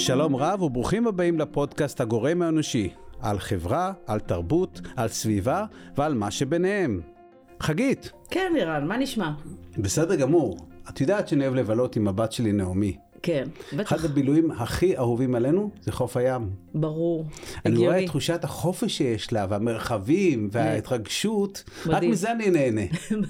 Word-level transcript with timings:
שלום 0.00 0.36
רב 0.36 0.62
וברוכים 0.62 1.06
הבאים 1.06 1.38
לפודקאסט 1.38 2.00
הגורם 2.00 2.42
האנושי, 2.42 2.88
על 3.20 3.38
חברה, 3.38 3.92
על 4.06 4.20
תרבות, 4.20 4.80
על 4.96 5.08
סביבה 5.08 5.64
ועל 5.96 6.14
מה 6.14 6.30
שביניהם. 6.30 7.00
חגית. 7.60 8.12
כן, 8.30 8.52
לירן, 8.54 8.86
מה 8.88 8.96
נשמע? 8.96 9.30
בסדר 9.78 10.14
גמור. 10.14 10.58
את 10.88 11.00
יודעת 11.00 11.28
שאני 11.28 11.44
אוהב 11.46 11.54
לבלות 11.54 11.96
עם 11.96 12.08
הבת 12.08 12.32
שלי 12.32 12.52
נעמי. 12.52 12.96
כן, 13.22 13.44
בטח. 13.72 13.92
אחד 13.92 14.04
הבילויים 14.04 14.50
הכי 14.50 14.96
אהובים 14.96 15.34
עלינו 15.34 15.70
זה 15.80 15.92
חוף 15.92 16.16
הים. 16.16 16.50
ברור, 16.74 17.24
אני 17.66 17.74
הגיוני. 17.74 17.86
רואה 17.86 18.00
את 18.00 18.06
תחושת 18.06 18.44
החופש 18.44 18.96
שיש 18.96 19.32
לה, 19.32 19.46
והמרחבים, 19.50 20.48
וההתרגשות, 20.52 21.64
מדהים. 21.86 21.96
רק 21.96 22.02
מזה 22.02 22.32
אני 22.32 22.50
נהנה. 22.50 22.82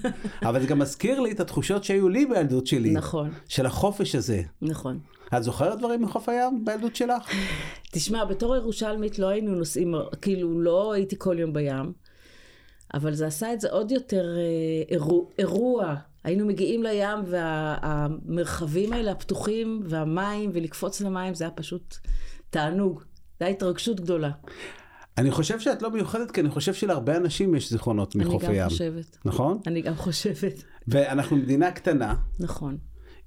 אבל 0.48 0.61
זה 0.61 0.66
גם 0.66 0.79
מזכיר 0.79 1.21
לי 1.21 1.30
את 1.30 1.41
התחושות 1.41 1.84
שהיו 1.84 2.09
לי 2.09 2.27
בילדות 2.27 2.66
שלי. 2.66 2.90
נכון. 2.90 3.30
של 3.48 3.66
החופש 3.66 4.14
הזה. 4.14 4.43
נכון. 4.62 4.98
את 5.36 5.43
זוכרת 5.43 5.79
דברים 5.79 6.02
מחוף 6.02 6.29
הים 6.29 6.64
בילדות 6.64 6.96
שלך? 6.96 7.30
תשמע, 7.93 8.25
בתור 8.25 8.57
ירושלמית 8.57 9.18
לא 9.18 9.29
היינו 9.29 9.54
נוסעים, 9.54 9.94
כאילו 10.22 10.61
לא 10.61 10.93
הייתי 10.93 11.16
כל 11.18 11.36
יום 11.38 11.52
בים, 11.52 11.93
אבל 12.94 13.14
זה 13.14 13.26
עשה 13.26 13.52
את 13.52 13.61
זה 13.61 13.71
עוד 13.71 13.90
יותר 13.90 14.36
אה, 14.36 14.94
אירוע. 14.94 15.24
אירוע. 15.38 15.94
היינו 16.24 16.46
מגיעים 16.46 16.82
לים 16.82 17.18
והמרחבים 17.26 18.93
האלה 18.93 19.12
הפתוחים 19.12 19.82
והמים 19.85 20.50
ולקפוץ 20.54 21.00
למים 21.00 21.35
זה 21.35 21.44
היה 21.44 21.50
פשוט 21.50 21.96
תענוג. 22.50 22.99
זו 23.40 23.44
הייתה 23.44 23.66
התרגשות 23.66 24.00
גדולה. 24.00 24.30
אני 25.18 25.30
חושב 25.30 25.60
שאת 25.60 25.82
לא 25.82 25.90
מיוחדת 25.90 26.30
כי 26.30 26.40
אני 26.40 26.50
חושב 26.50 26.74
שלהרבה 26.74 27.16
אנשים 27.16 27.54
יש 27.54 27.71
זיכרונות 27.71 28.16
מחוף 28.16 28.43
הים. 28.44 28.52
אני 28.52 28.58
גם 28.60 28.68
חושבת. 28.68 29.18
נכון? 29.24 29.58
אני 29.66 29.82
גם 29.82 29.94
חושבת. 29.94 30.64
ואנחנו 30.88 31.36
מדינה 31.36 31.71
קטנה. 31.71 32.14
נכון. 32.41 32.78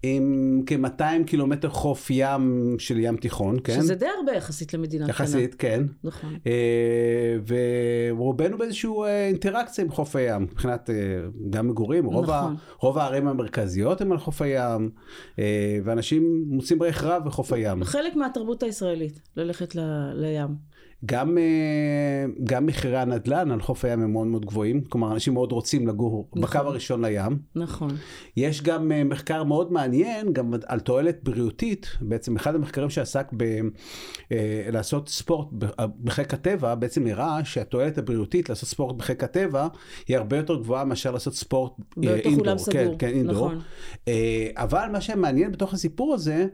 עם 0.03 0.61
כ-200 0.65 1.23
קילומטר 1.25 1.69
חוף 1.69 2.07
ים 2.09 2.75
של 2.79 2.99
ים 2.99 3.17
תיכון, 3.17 3.57
כן? 3.63 3.73
שזה 3.81 3.95
די 3.95 4.05
הרבה 4.19 4.31
יחסית 4.31 4.73
למדינה 4.73 5.05
קטנה. 5.05 5.15
יחסית, 5.25 5.55
כן. 5.55 5.83
נכון. 6.03 6.35
אה, 6.47 7.37
ורובנו 7.47 8.57
באיזושהי 8.57 8.89
אה, 9.05 9.27
אינטראקציה 9.27 9.83
עם 9.83 9.91
חוף 9.91 10.15
הים, 10.15 10.41
מבחינת 10.41 10.89
אה, 10.89 10.95
גם 11.49 11.67
מגורים, 11.67 12.05
רוב, 12.05 12.23
נכון. 12.23 12.33
ה, 12.33 12.53
רוב 12.79 12.97
הערים 12.97 13.27
המרכזיות 13.27 14.01
הם 14.01 14.11
על 14.11 14.17
חוף 14.17 14.41
הים, 14.41 14.89
אה, 15.39 15.79
ואנשים 15.83 16.43
מוצאים 16.47 16.83
ריח 16.83 17.03
רב 17.03 17.25
בחוף 17.25 17.53
הים. 17.53 17.83
חלק 17.83 18.15
מהתרבות 18.15 18.63
הישראלית, 18.63 19.19
ללכת 19.37 19.75
ל, 19.75 19.79
לים. 20.13 20.72
גם, 21.05 21.37
אה, 21.37 22.25
גם 22.43 22.65
מחירי 22.65 22.97
הנדל"ן 22.97 23.51
על 23.51 23.61
חוף 23.61 23.85
הים 23.85 24.01
הם 24.01 24.11
מאוד 24.11 24.27
מאוד 24.27 24.45
גבוהים, 24.45 24.81
כלומר 24.81 25.13
אנשים 25.13 25.33
מאוד 25.33 25.51
רוצים 25.51 25.87
לגור 25.87 26.29
נכון. 26.35 26.41
בקו 26.41 26.69
הראשון 26.69 27.05
לים. 27.05 27.39
נכון. 27.55 27.89
יש 28.37 28.61
גם 28.61 28.91
אה, 28.91 29.03
מחקר 29.03 29.43
מאוד 29.43 29.71
מעניין, 29.71 30.33
גם 30.33 30.53
על 30.65 30.79
תועלת 30.79 31.23
בריאותית, 31.23 31.87
בעצם 32.01 32.35
אחד 32.35 32.55
המחקרים 32.55 32.89
שעסק 32.89 33.31
בלעשות 34.31 35.07
אה, 35.07 35.11
ספורט 35.13 35.47
בחיק 36.03 36.33
הטבע, 36.33 36.75
בעצם 36.75 37.03
נראה 37.03 37.45
שהתועלת 37.45 37.97
הבריאותית 37.97 38.49
לעשות 38.49 38.69
ספורט 38.69 38.95
בחיק 38.95 39.23
הטבע 39.23 39.67
היא 40.07 40.17
הרבה 40.17 40.37
יותר 40.37 40.55
גבוהה 40.55 40.85
מאשר 40.85 41.11
לעשות 41.11 41.35
ספורט 41.35 41.71
אינדור. 42.03 42.55
כן, 42.71 42.87
כן, 42.99 43.07
אינדור. 43.07 43.51
נכון. 43.51 43.59
אבל 44.55 44.87
מה 44.91 45.01
שמעניין 45.01 45.51
בתוך 45.51 45.73
הסיפור 45.73 46.13
הזה, 46.13 46.47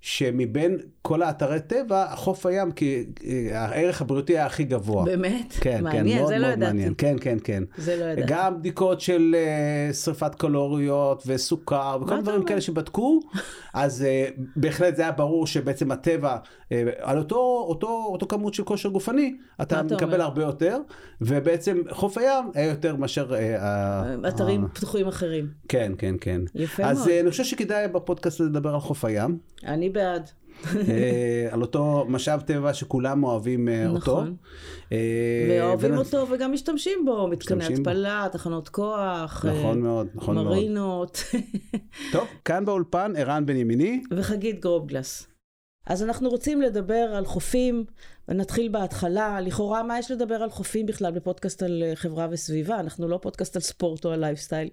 שמבין 0.00 0.78
כל 1.02 1.22
האתרי 1.22 1.60
טבע, 1.60 2.06
חוף 2.16 2.46
הים, 2.46 2.72
כי 2.72 3.04
אה, 3.26 3.64
הערך 3.64 4.00
הבריאותי 4.00 4.32
היה 4.32 4.46
הכי 4.46 4.64
גבוה. 4.64 5.04
באמת? 5.04 5.52
כן, 5.52 5.76
כן 5.76 5.84
מעניין, 5.84 6.06
כן, 6.06 6.16
מאוד 6.16 6.28
זה 6.28 6.38
מאוד 6.38 6.42
לא 6.42 6.46
ידעתי. 6.46 6.72
מעניין. 6.72 6.94
כן, 6.98 7.16
כן, 7.20 7.38
כן. 7.44 7.62
זה 7.76 7.96
לא 7.96 8.04
ידעתי. 8.04 8.22
גם 8.26 8.58
בדיקות 8.58 9.00
של 9.00 9.36
uh, 9.90 9.94
שריפת 9.94 10.34
קלוריות 10.34 11.22
וסוכר 11.26 11.98
וכל 12.02 12.20
דברים 12.20 12.44
כאלה 12.44 12.60
שבדקו, 12.60 13.20
אז 13.74 14.04
uh, 14.04 14.40
בהחלט 14.56 14.96
זה 14.96 15.02
היה 15.02 15.12
ברור 15.12 15.46
שבעצם 15.46 15.90
הטבע, 15.90 16.36
uh, 16.36 16.72
על 16.98 17.18
אותו, 17.18 17.64
אותו, 17.68 18.06
אותו 18.12 18.26
כמות 18.26 18.54
של 18.54 18.64
כושר 18.64 18.88
גופני, 18.88 19.36
אתה 19.62 19.82
מקבל 19.82 20.12
אומר? 20.12 20.22
הרבה 20.22 20.42
יותר, 20.42 20.78
ובעצם 21.20 21.82
חוף 21.90 22.18
הים 22.18 22.50
היה 22.54 22.66
יותר 22.66 22.96
מאשר... 22.96 23.32
Uh, 23.32 24.28
אתרים 24.28 24.64
uh, 24.64 24.68
פתוחים 24.68 25.06
אחרים. 25.06 25.46
כן, 25.68 25.92
כן, 25.98 26.14
כן. 26.20 26.40
יפה 26.54 26.82
אז, 26.82 26.98
מאוד. 26.98 27.08
אז 27.08 27.14
uh, 27.14 27.20
אני 27.20 27.30
חושב 27.30 27.44
שכדאי 27.44 27.88
בפודקאסט 27.88 28.40
לדבר 28.40 28.74
על 28.74 28.80
חוף 28.80 29.04
הים. 29.04 29.38
אני 29.66 29.90
בעד. 29.90 30.30
אה, 30.88 31.48
על 31.50 31.62
אותו 31.62 32.04
משאב 32.08 32.40
טבע 32.40 32.74
שכולם 32.74 33.24
אוהבים 33.24 33.68
אה, 33.68 33.88
אותו. 33.88 33.98
נכון. 33.98 34.36
אה, 34.92 34.98
ואוהבים 35.50 35.96
אותו 35.96 36.26
וגם 36.30 36.52
משתמשים 36.52 37.04
בו, 37.04 37.28
מתקני 37.28 37.64
התפלה, 37.64 38.28
תחנות 38.32 38.68
כוח. 38.68 39.44
נכון 39.48 39.80
מאוד, 39.80 40.08
נכון 40.14 40.34
מאוד. 40.34 40.46
מרינות. 40.46 41.24
טוב, 42.12 42.24
כאן 42.44 42.64
באולפן 42.64 43.12
ערן 43.16 43.46
בן 43.46 43.56
ימיני. 43.56 44.02
וחגית 44.10 44.60
גרובגלס. 44.60 45.26
אז 45.86 46.02
אנחנו 46.02 46.28
רוצים 46.28 46.62
לדבר 46.62 47.12
על 47.14 47.24
חופים, 47.24 47.84
ונתחיל 48.28 48.68
בהתחלה. 48.68 49.40
לכאורה, 49.40 49.82
מה 49.82 49.98
יש 49.98 50.10
לדבר 50.10 50.34
על 50.34 50.50
חופים 50.50 50.86
בכלל 50.86 51.12
בפודקאסט 51.12 51.62
על 51.62 51.82
חברה 51.94 52.28
וסביבה? 52.30 52.80
אנחנו 52.80 53.08
לא 53.08 53.18
פודקאסט 53.22 53.56
על 53.56 53.62
ספורט 53.62 54.04
או 54.04 54.10
על 54.10 54.20
לייפסטייל, 54.20 54.68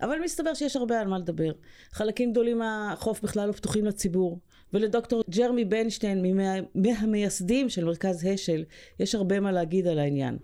אבל 0.00 0.18
מסתבר 0.24 0.54
שיש 0.54 0.76
הרבה 0.76 1.00
על 1.00 1.08
מה 1.08 1.18
לדבר. 1.18 1.52
חלקים 1.92 2.30
גדולים 2.32 2.58
מהחוף 2.58 3.22
בכלל 3.22 3.46
לא 3.48 3.52
פתוחים 3.52 3.84
לציבור. 3.84 4.38
ולדוקטור 4.72 5.22
ג'רמי 5.38 5.64
בנשטיין, 5.64 6.36
מהמייסדים 6.74 7.68
של 7.68 7.84
מרכז 7.84 8.26
השל, 8.34 8.64
יש 9.00 9.14
הרבה 9.14 9.40
מה 9.40 9.52
להגיד 9.52 9.86
על 9.86 9.98
העניין. 9.98 10.38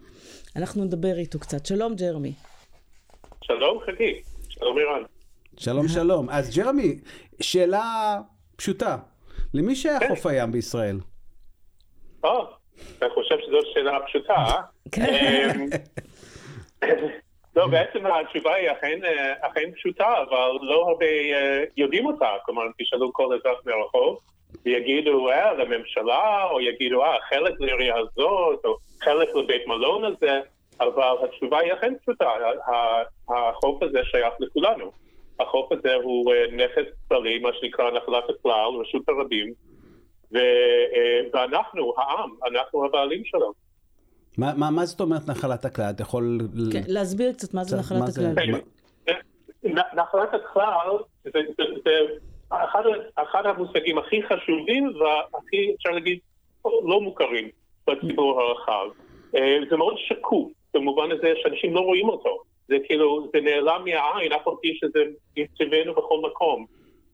אנחנו 0.57 0.85
נדבר 0.85 1.19
איתו 1.19 1.39
קצת. 1.39 1.67
שלום 1.67 1.95
ג'רמי. 1.95 2.33
שלום 3.45 3.79
חגי, 3.87 4.23
שלום 4.49 4.79
אירן. 4.79 5.03
שלום 5.57 5.89
שלום. 5.89 6.31
אז 6.31 6.57
ג'רמי, 6.57 6.99
שאלה 7.41 8.19
פשוטה. 8.57 8.97
למי 9.55 9.75
שייך 9.77 10.03
כן. 10.03 10.09
חוף 10.09 10.27
הים 10.27 10.53
בישראל? 10.53 10.99
או, 12.25 12.47
אני 13.03 13.11
חושב 13.11 13.35
שזו 13.47 13.59
שאלה 13.75 13.99
פשוטה, 14.07 14.33
אה? 14.33 14.63
לא, 17.57 17.67
בעצם 17.67 18.07
התשובה 18.07 18.55
היא 18.55 18.71
אכן, 18.71 19.01
אכן 19.41 19.71
פשוטה, 19.75 20.15
אבל 20.23 20.59
לא 20.63 20.89
הרבה 20.89 21.07
uh, 21.07 21.71
יודעים 21.77 22.07
אותה. 22.07 22.29
כלומר, 22.45 22.63
תשאלו 22.79 23.13
כל 23.13 23.35
אזרח 23.35 23.61
מהרחוב, 23.67 24.19
ויגידו, 24.65 25.31
אה, 25.31 25.53
לממשלה, 25.53 26.45
או 26.51 26.61
יגידו, 26.61 27.05
אה, 27.05 27.17
חלק 27.29 27.61
לעירייה 27.61 27.97
הזאת, 27.97 28.65
או 28.65 28.77
חלק 29.03 29.29
לבית 29.35 29.67
מלון 29.67 30.05
הזה, 30.05 30.41
אבל 30.81 31.17
התשובה 31.25 31.59
היא 31.59 31.73
אכן 31.73 31.95
פשוטה. 32.03 32.31
החוף 33.29 33.83
הזה 33.83 33.99
שייך 34.05 34.35
לכולנו. 34.41 34.93
החוף 35.41 35.73
הזה 35.73 35.95
הוא 35.95 36.33
uh, 36.33 36.55
נכס 36.55 36.93
כללי, 37.09 37.39
מה 37.39 37.51
שנקרא 37.61 37.91
נחלת 37.91 38.25
הכלל, 38.31 38.71
רשות 38.81 39.09
הרבים, 39.09 39.53
ואנחנו, 41.33 41.95
העם, 41.99 42.31
אנחנו 42.47 42.85
הבעלים 42.85 43.25
שלו. 43.25 43.64
מה, 44.39 44.53
מה, 44.57 44.71
מה 44.71 44.85
זאת 44.85 45.01
אומרת 45.01 45.29
נחלת 45.29 45.65
הכלל? 45.65 45.91
אתה 45.91 46.03
יכול... 46.03 46.39
כן, 46.73 46.83
להסביר 46.89 47.33
קצת 47.33 47.55
מה 47.55 47.65
זה 47.65 47.77
נחלת 47.77 47.99
מה 47.99 48.07
הכלל. 48.07 48.35
זה... 48.35 49.71
נחלת 49.95 50.35
הכלל 50.35 50.99
זה, 51.25 51.31
זה, 51.59 51.65
זה 51.85 51.91
אחד, 52.51 52.83
אחד 53.15 53.47
המושגים 53.47 53.99
הכי 53.99 54.23
חשובים 54.23 54.87
והכי, 54.87 55.75
אפשר 55.77 55.91
להגיד, 55.91 56.19
לא 56.65 57.01
מוכרים 57.01 57.49
בציבור 57.87 58.41
הרחב. 58.41 58.87
אה, 59.37 59.59
זה 59.71 59.77
מאוד 59.77 59.95
שקוף, 59.99 60.53
במובן 60.75 61.11
הזה 61.11 61.33
שאנשים 61.43 61.75
לא 61.75 61.81
רואים 61.81 62.09
אותו. 62.09 62.43
זה 62.69 62.77
כאילו, 62.85 63.27
זה 63.33 63.41
נעלם 63.41 63.83
מהעין, 63.85 64.33
אף 64.33 64.49
על 64.49 64.55
פי 64.63 64.79
שזה 64.81 65.01
מסביבנו 65.39 65.95
בכל 65.95 66.21
מקום. 66.31 66.67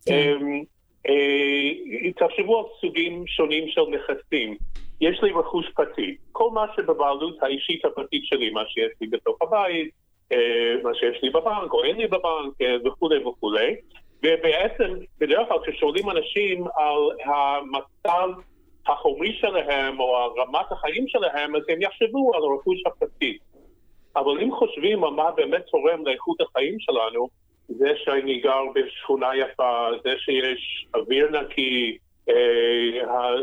כן. 0.07 0.37
אמ, 0.41 0.63
אה, 1.09 2.13
תחשבו 2.17 2.59
על 2.59 2.65
סוגים 2.81 3.27
שונים 3.27 3.69
של 3.69 3.81
נכסים. 3.81 4.57
יש 5.01 5.23
לי 5.23 5.31
רכוש 5.33 5.69
פרטי. 5.75 6.17
כל 6.33 6.51
מה 6.51 6.67
שבבעלות 6.77 7.43
האישית 7.43 7.85
הפרטית 7.85 8.25
שלי, 8.25 8.51
מה 8.51 8.63
שיש 8.69 8.93
לי 9.01 9.07
בתוך 9.07 9.43
הבית, 9.43 9.91
אה, 10.33 10.75
מה 10.83 10.95
שיש 10.95 11.23
לי 11.23 11.31
בבנק 11.31 11.73
או 11.73 11.85
אין 11.85 11.97
לי 11.97 12.07
בבנק 12.07 12.63
אה, 12.63 12.77
וכולי 12.85 13.25
וכולי. 13.25 13.75
ובעצם, 14.23 14.95
בדרך 15.19 15.49
כלל 15.49 15.59
כששואלים 15.67 16.11
אנשים 16.11 16.65
על 16.77 17.33
המצב 17.35 18.29
החומרי 18.87 19.33
שלהם 19.41 20.01
או 20.01 20.17
על 20.17 20.31
רמת 20.37 20.73
החיים 20.73 21.09
שלהם, 21.09 21.57
אז 21.57 21.63
הם 21.69 21.83
יחשבו 21.83 22.35
על 22.35 22.43
הרכוש 22.43 22.79
הפרטי. 22.87 23.39
אבל 24.17 24.41
אם 24.43 24.53
חושבים 24.53 25.05
על 25.05 25.11
מה 25.11 25.31
באמת 25.31 25.65
תורם 25.71 26.07
לאיכות 26.07 26.41
החיים 26.41 26.81
שלנו, 26.81 27.29
זה 27.69 27.93
שאני 27.97 28.41
גר 28.41 28.63
בשכונה 28.75 29.37
יפה, 29.37 29.89
זה 30.05 30.15
שיש 30.19 30.87
אוויר 30.95 31.31
נקי, 31.31 31.99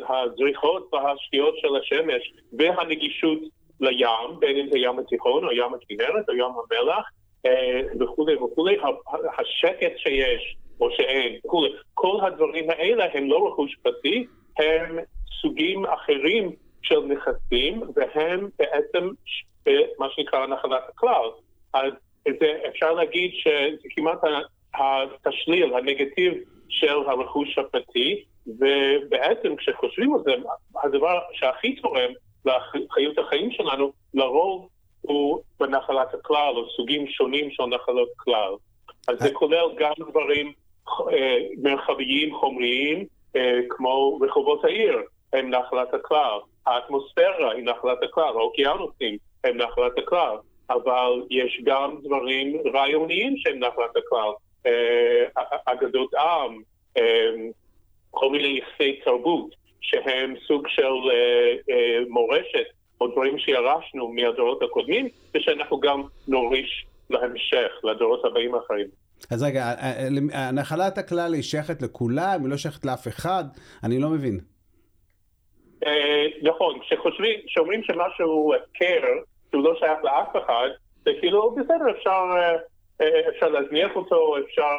הזריחות 0.10 0.94
והשקיעות 0.94 1.56
של 1.58 1.76
השמש 1.76 2.34
והנגישות 2.54 3.40
לים, 3.80 4.40
בין 4.40 4.58
אם 4.58 4.68
זה 4.72 4.78
ים 4.80 5.00
התיכון 5.00 5.46
או 5.46 5.52
ים 5.52 5.74
הכנרת 5.74 6.30
או 6.30 6.34
ים 6.34 6.52
המלח 6.52 7.10
אה, 7.46 7.82
וכולי 8.00 8.36
וכולי, 8.36 8.78
השקט 9.38 9.98
שיש 9.98 10.58
או 10.82 10.92
שאין 10.92 11.40
וכולי, 11.46 11.70
כל 11.94 12.18
הדברים 12.22 12.70
האלה 12.70 13.06
הם 13.14 13.30
לא 13.30 13.48
רכוש 13.48 13.76
פרטי, 13.82 14.26
הם 14.60 14.98
סוגים 15.42 15.86
אחרים 15.86 16.52
של 16.82 17.00
נכסים 17.00 17.82
והם 17.96 18.50
בעצם 18.60 19.10
מה 20.00 20.08
שנקרא 20.10 20.48
נחלת 20.48 20.84
הכלל. 20.90 21.30
אז 21.74 21.92
זה, 22.40 22.60
אפשר 22.68 22.94
להגיד 22.94 23.32
שזה 23.34 23.88
כמעט 23.96 24.20
התשליל, 24.74 25.74
הנגטיב 25.74 26.34
של 26.70 26.98
הרכוש 27.08 27.58
הפרטי, 27.58 28.24
ובעצם 28.48 29.56
כשחושבים 29.56 30.14
על 30.14 30.20
זה, 30.26 30.32
הדבר 30.84 31.20
שהכי 31.34 31.76
תורם 31.76 32.12
לחיות 32.46 33.18
החיים 33.18 33.52
שלנו, 33.52 33.92
לרוב 34.14 34.70
הוא 35.02 35.40
בנחלת 35.60 36.14
הכלל, 36.14 36.54
או 36.56 36.70
סוגים 36.70 37.08
שונים 37.08 37.52
של 37.52 37.66
נחלות 37.66 38.10
כלל. 38.18 38.54
אז 39.08 39.20
זה 39.20 39.34
כולל 39.34 39.70
גם 39.78 39.94
דברים 40.10 40.54
אה, 41.12 41.38
מרחביים, 41.58 42.36
חומריים, 42.36 43.06
אה, 43.36 43.60
כמו 43.70 44.20
רחובות 44.22 44.66
העיר, 44.66 44.98
הם 45.34 45.50
נחלת 45.50 45.94
הכלל. 45.94 46.40
האטמוספירה 46.66 47.52
היא 47.52 47.66
נחלת 47.66 48.04
הכלל, 48.04 48.34
האוקיינוסים 48.38 49.18
הם 49.44 49.58
נחלת 49.58 49.98
הכלל. 49.98 50.38
אבל 50.70 51.22
יש 51.30 51.62
גם 51.64 51.96
דברים 52.04 52.58
רעיוניים 52.74 53.38
שהם 53.38 53.60
נחלת 53.60 53.96
הכלל. 53.98 54.32
אה, 54.66 55.44
אגדות 55.66 56.14
עם, 56.14 56.62
כל 58.12 58.30
מיני 58.32 58.60
יחסי 58.60 59.00
תרבות, 59.06 59.50
שהם 59.82 60.34
סוג 60.48 60.68
של 60.68 60.94
מורשת 62.10 62.68
או 63.02 63.08
דברים 63.08 63.40
שירשנו 63.40 64.08
מהדורות 64.08 64.64
הקודמים, 64.64 65.08
ושאנחנו 65.36 65.80
גם 65.80 66.04
נוריש 66.28 66.86
להמשך, 67.10 67.72
לדורות 67.84 68.26
הבאים 68.26 68.56
אחרים. 68.56 68.88
אז 69.32 69.44
רגע, 69.44 69.74
נחלת 70.54 70.98
הכלל 70.98 71.34
היא 71.34 71.44
שייכת 71.44 71.82
לכולם, 71.82 72.42
היא 72.42 72.50
לא 72.50 72.58
שייכת 72.58 72.86
לאף 72.86 73.08
אחד? 73.08 73.44
אני 73.84 74.00
לא 74.00 74.10
מבין. 74.10 74.40
אה, 75.86 76.26
נכון, 76.42 76.80
כשחושבים, 76.80 77.40
כשאומרים 77.48 77.84
שמשהו 77.84 78.54
הפקר, 78.56 79.04
שהוא 79.52 79.64
לא 79.64 79.76
שייך 79.80 80.04
לאף 80.04 80.44
אחד, 80.46 80.70
זה 81.06 81.12
כאילו, 81.20 81.56
בסדר, 81.56 81.92
אפשר, 81.98 82.10
אה, 82.10 82.52
אה, 82.52 82.58
אפשר 83.30 83.50
להזניח 83.50 83.96
אותו, 83.96 84.38
אפשר, 84.38 84.76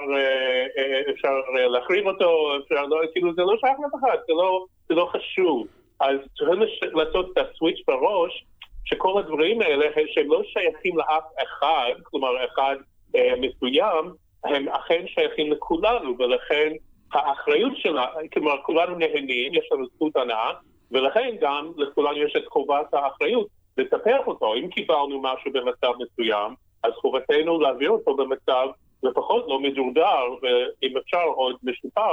אפשר 1.11 1.32
להחרים 1.73 2.06
אותו, 2.06 2.56
אפשר, 2.62 2.87
לא, 2.87 3.00
כאילו, 3.12 3.35
זה 3.35 3.43
לא 3.43 3.56
שייך 3.61 3.76
לאף 3.82 4.00
אחד, 4.00 4.17
זה 4.26 4.32
לא, 4.32 4.65
זה 4.88 4.94
לא 4.94 5.11
חשוב. 5.12 5.67
אז 6.00 6.17
צריכים 6.38 6.62
לעשות 6.94 7.32
את 7.32 7.38
הסוויץ' 7.38 7.79
בראש, 7.87 8.44
שכל 8.85 9.19
הדברים 9.19 9.62
האלה, 9.62 9.87
שהם 10.06 10.31
לא 10.31 10.43
שייכים 10.44 10.99
לאף 10.99 11.25
אחד, 11.43 11.93
כלומר, 12.03 12.44
אחד 12.44 12.76
אה, 13.17 13.32
מסוים, 13.41 14.12
הם 14.44 14.69
אכן 14.69 15.05
שייכים 15.06 15.53
לכולנו, 15.53 16.19
ולכן 16.19 16.73
האחריות 17.12 17.73
שלה, 17.76 18.06
כלומר 18.32 18.62
כולנו 18.62 18.99
נהנים, 18.99 19.55
יש 19.55 19.69
לנו 19.73 19.87
זכות 19.87 20.17
הנאה, 20.17 20.53
ולכן 20.91 21.37
גם 21.41 21.73
לכולנו 21.76 22.19
יש 22.19 22.37
את 22.37 22.47
חובת 22.49 22.94
האחריות 22.94 23.47
לטפח 23.79 24.26
אותו. 24.26 24.55
אם 24.55 24.69
קיבלנו 24.69 25.23
משהו 25.23 25.53
במצב 25.53 25.93
מסוים, 25.99 26.55
אז 26.83 26.93
חובתנו 26.93 27.61
להעביר 27.61 27.91
אותו 27.91 28.17
במצב 28.17 28.67
לפחות 29.03 29.45
לא 29.49 29.61
מדורדר, 29.61 30.25
ואם 30.43 30.97
אפשר 30.97 31.23
עוד 31.23 31.57
משופר, 31.63 32.13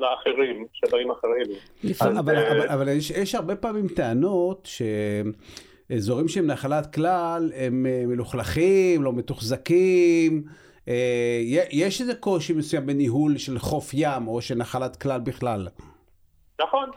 לאחרים 0.00 0.66
שבאים 0.72 1.10
אחרינו. 1.10 1.54
אבל, 2.00 2.18
אבל, 2.18 2.36
אבל, 2.36 2.68
אבל 2.68 2.88
יש, 2.88 3.10
יש 3.10 3.34
הרבה 3.34 3.56
פעמים 3.56 3.88
טענות 3.88 4.60
ש... 4.64 4.82
אזורים 5.96 6.28
שהם 6.28 6.46
נחלת 6.46 6.94
כלל 6.94 7.50
הם 7.54 7.86
אה, 7.86 8.02
מלוכלכים, 8.06 9.02
לא 9.02 9.12
מתוחזקים. 9.12 10.42
אה, 10.88 11.38
יש 11.72 12.00
איזה 12.00 12.14
קושי 12.14 12.52
מסוים 12.52 12.86
בניהול 12.86 13.38
של 13.38 13.58
חוף 13.58 13.90
ים 13.94 14.28
או 14.28 14.40
של 14.42 14.54
נחלת 14.54 14.96
כלל 14.96 15.20
בכלל. 15.20 15.68
נכון, 16.60 16.90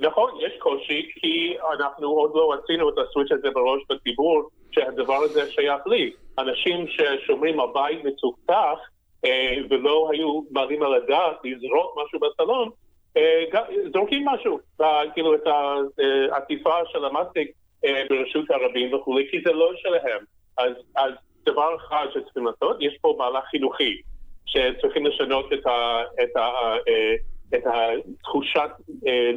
נכון, 0.00 0.30
יש 0.46 0.52
קושי 0.58 1.10
כי 1.14 1.54
אנחנו 1.78 2.06
עוד 2.08 2.30
לא 2.34 2.54
עשינו 2.54 2.88
את 2.88 2.94
הסוויץ' 2.98 3.32
הזה 3.32 3.48
בראש 3.54 3.82
בציבור 3.90 4.50
שהדבר 4.72 5.16
הזה 5.16 5.50
שייך 5.50 5.86
לי. 5.86 6.12
אנשים 6.38 6.86
ששומרים 6.88 7.60
על 7.60 7.66
בית 7.74 8.04
מצוחצח 8.04 8.78
אה, 9.24 9.56
ולא 9.70 10.08
היו 10.12 10.40
מעלים 10.50 10.82
על 10.82 10.94
הדעת 10.94 11.36
לזרוק 11.44 11.98
משהו 12.04 12.20
בסלון, 12.20 12.70
זורקים 13.92 14.28
משהו, 14.28 14.58
כאילו 15.14 15.34
את 15.34 15.46
העטיפה 16.32 16.74
של 16.92 17.04
המסטיק 17.04 17.50
אה, 17.84 18.02
ברשות 18.10 18.50
הרבים 18.50 18.94
וכולי, 18.94 19.28
כי 19.30 19.40
זה 19.44 19.52
לא 19.52 19.72
שלהם. 19.76 20.24
אז, 20.58 20.72
אז 20.96 21.12
דבר 21.46 21.76
אחד 21.76 22.06
שצריכים 22.14 22.46
לעשות, 22.46 22.76
יש 22.80 22.98
פה 23.00 23.16
מהלך 23.18 23.44
חינוכי, 23.44 24.00
שצריכים 24.46 25.06
לשנות 25.06 25.52
את, 25.52 25.66
ה, 25.66 26.02
את, 26.22 26.36
ה, 26.36 26.50
אה, 26.88 27.14
את 27.54 27.62
התחושת 27.66 28.70
אה, 29.06 29.30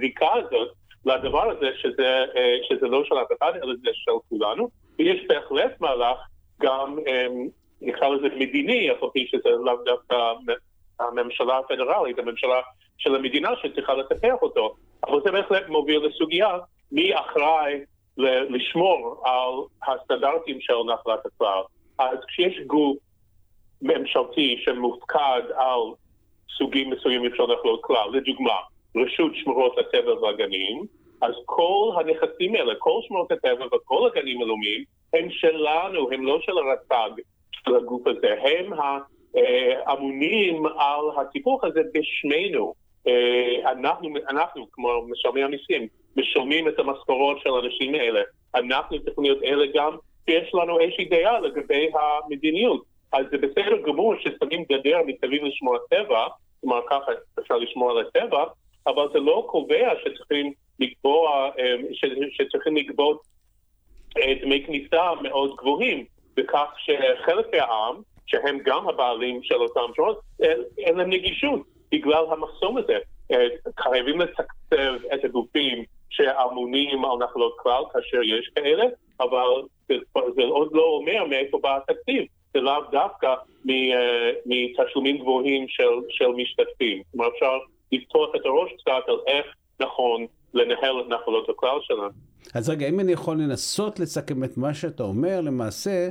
זיקה 0.00 0.32
הזאת 0.32 0.68
לדבר 1.06 1.50
הזה, 1.50 1.70
שזה, 1.76 2.24
שזה 2.68 2.86
לא 2.86 3.04
של 3.04 3.14
אף 3.14 3.28
אחד, 3.38 3.52
אלא 3.62 3.74
זה 3.82 3.90
של 3.92 4.12
כולנו, 4.28 4.68
ויש 4.98 5.26
בהחלט 5.28 5.80
מהלך 5.80 6.18
גם, 6.60 6.98
נקרא 7.80 8.08
לזה 8.08 8.28
מדיני, 8.36 8.90
אף 8.92 8.98
פי 9.12 9.26
שזה 9.30 9.50
לאו 9.50 9.84
דווקא 9.84 10.32
הממשלה 11.00 11.58
הפדרלית, 11.58 12.18
הממשלה 12.18 12.60
של 12.98 13.14
המדינה 13.14 13.50
שצריכה 13.62 13.94
לטפח 13.94 14.34
אותו, 14.42 14.74
אבל 15.06 15.20
זה 15.24 15.32
בהחלט 15.32 15.68
מוביל 15.68 16.06
לסוגיה 16.06 16.58
מי 16.92 17.14
אחראי 17.20 17.80
לשמור 18.48 19.22
על 19.24 19.54
הסטנדרטים 19.92 20.60
של 20.60 20.74
נחלת 20.86 21.26
הכלל. 21.26 21.62
אז 21.98 22.18
כשיש 22.28 22.60
גוף 22.66 22.96
ממשלתי 23.82 24.60
שמופקד 24.64 25.42
על 25.56 25.80
סוגים 26.58 26.90
מסוימים 26.90 27.30
של 27.36 27.42
נחלות 27.42 27.80
כלל, 27.82 28.08
לדוגמה, 28.12 28.56
רשות 28.96 29.32
שמורות 29.34 29.78
הטבע 29.78 30.20
והגנים, 30.20 30.84
אז 31.22 31.34
כל 31.44 31.90
הנכסים 31.96 32.54
האלה, 32.54 32.74
כל 32.78 33.00
שמורות 33.08 33.32
הטבע 33.32 33.66
וכל 33.66 34.06
הגנים 34.06 34.42
הלאומיים, 34.42 34.84
הם 35.14 35.30
שלנו, 35.30 36.12
הם 36.12 36.26
לא 36.26 36.40
של 36.40 36.52
הרט"ג, 36.58 37.20
של 37.52 37.76
הגוף 37.76 38.06
הזה, 38.06 38.34
הם 38.42 38.72
האמונים 39.86 40.66
על 40.66 41.04
הטיפוח 41.16 41.64
הזה 41.64 41.80
בשמנו. 41.94 42.74
אה, 43.06 43.72
אנחנו, 43.72 44.08
אנחנו, 44.28 44.66
כמו 44.72 45.06
משלמי 45.08 45.42
המיסים, 45.42 45.88
משלמים 46.16 46.68
את 46.68 46.78
המשכורות 46.78 47.38
של 47.40 47.50
האנשים 47.50 47.94
האלה. 47.94 48.20
אנחנו 48.54 49.04
צריכים 49.04 49.24
להיות 49.24 49.42
אלה 49.42 49.66
גם 49.74 49.96
שיש 50.30 50.54
לנו 50.54 50.80
איזושהי 50.80 51.04
דעה 51.04 51.40
לגבי 51.40 51.90
המדיניות. 51.94 52.84
אז 53.12 53.26
זה 53.30 53.38
בסדר 53.38 53.76
גמור 53.86 54.14
ששמים 54.20 54.64
גדר 54.72 54.98
מסביב 55.06 55.44
לשמור 55.44 55.76
הטבע, 55.76 56.26
כלומר 56.60 56.80
ככה 56.90 57.12
אפשר 57.38 57.56
לשמור 57.56 57.90
על 57.90 58.06
הטבע, 58.06 58.44
אבל 58.86 59.08
זה 59.12 59.18
לא 59.18 59.46
קובע 59.48 59.92
שצריכים 60.04 60.52
לקבוע, 60.80 61.50
אה, 61.58 61.74
שצריכים 62.30 62.76
לגבות 62.76 63.22
אה, 64.18 64.34
דמי 64.42 64.64
כניסה 64.66 65.10
מאוד 65.22 65.56
גבוהים, 65.56 66.04
בכך 66.36 66.74
שחלק 66.78 67.46
מהעם, 67.54 67.96
שהם 68.26 68.58
גם 68.64 68.88
הבעלים 68.88 69.42
של 69.42 69.54
אותם 69.54 69.94
שמות, 69.96 70.20
אה, 70.42 70.52
אין 70.78 70.96
להם 70.96 71.10
נגישות 71.10 71.60
בגלל 71.92 72.24
המחסום 72.30 72.76
הזה. 72.76 72.98
חייבים 73.80 74.20
לתקצב 74.20 74.94
את 75.14 75.24
הגופים 75.24 75.84
שאמונים 76.10 77.04
על 77.04 77.18
נחלות 77.18 77.56
כלל 77.58 77.82
כאשר 77.92 78.22
יש 78.22 78.50
כאלה, 78.54 78.84
אבל 79.20 79.62
זה, 79.88 79.94
זה 80.34 80.42
עוד 80.42 80.68
לא 80.72 80.82
אומר 80.82 81.24
מאיפה 81.24 81.58
בא 81.62 81.76
התקציב. 81.76 82.24
זה 82.54 82.60
לאו 82.60 82.82
דווקא 82.90 83.34
אה, 83.70 84.30
מתשלומים 84.46 85.18
גבוהים 85.18 85.68
של, 85.68 86.00
של 86.08 86.28
משתתפים. 86.28 87.02
כלומר, 87.12 87.28
אפשר 87.28 87.58
לפתוח 87.92 88.30
את 88.36 88.40
הראש 88.44 88.72
קצת 88.80 89.08
על 89.08 89.18
איך 89.26 89.46
נכון 89.80 90.26
לנהל 90.54 91.00
את 91.00 91.08
נחלות 91.08 91.48
הכלל 91.48 91.78
שלנו. 91.82 92.30
אז 92.54 92.70
רגע, 92.70 92.88
אם 92.88 93.00
אני 93.00 93.12
יכול 93.12 93.36
לנסות 93.36 94.00
לסכם 94.00 94.44
את 94.44 94.56
מה 94.56 94.74
שאתה 94.74 95.02
אומר, 95.02 95.40
למעשה, 95.40 96.08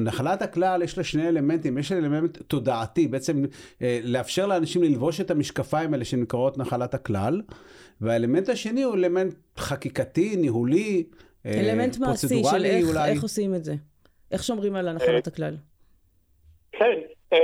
נחלת 0.00 0.42
הכלל 0.42 0.82
יש 0.82 0.98
לה 0.98 1.04
שני 1.04 1.28
אלמנטים, 1.28 1.78
יש 1.78 1.92
לה 1.92 1.98
אלמנט 1.98 2.38
תודעתי, 2.42 3.08
בעצם 3.08 3.44
אה, 3.82 4.00
לאפשר 4.02 4.46
לאנשים 4.46 4.82
ללבוש 4.82 5.20
את 5.20 5.30
המשקפיים 5.30 5.94
האלה 5.94 6.04
שנקראות 6.04 6.58
נחלת 6.58 6.94
הכלל, 6.94 7.42
והאלמנט 8.00 8.48
השני 8.48 8.82
הוא 8.82 8.94
אלמנט 8.94 9.34
חקיקתי, 9.56 10.36
ניהולי, 10.36 11.04
אה, 11.46 11.60
אלמנט 11.60 11.98
מעשי 11.98 12.42
של 12.50 12.64
איך, 12.64 12.88
אולי. 12.88 13.10
איך 13.10 13.22
עושים 13.22 13.54
את 13.54 13.64
זה, 13.64 13.74
איך 14.32 14.42
שומרים 14.42 14.76
על 14.76 14.88
הנחלת 14.88 15.26
הכלל. 15.26 15.56
כן, 16.72 16.98
אה, 17.32 17.38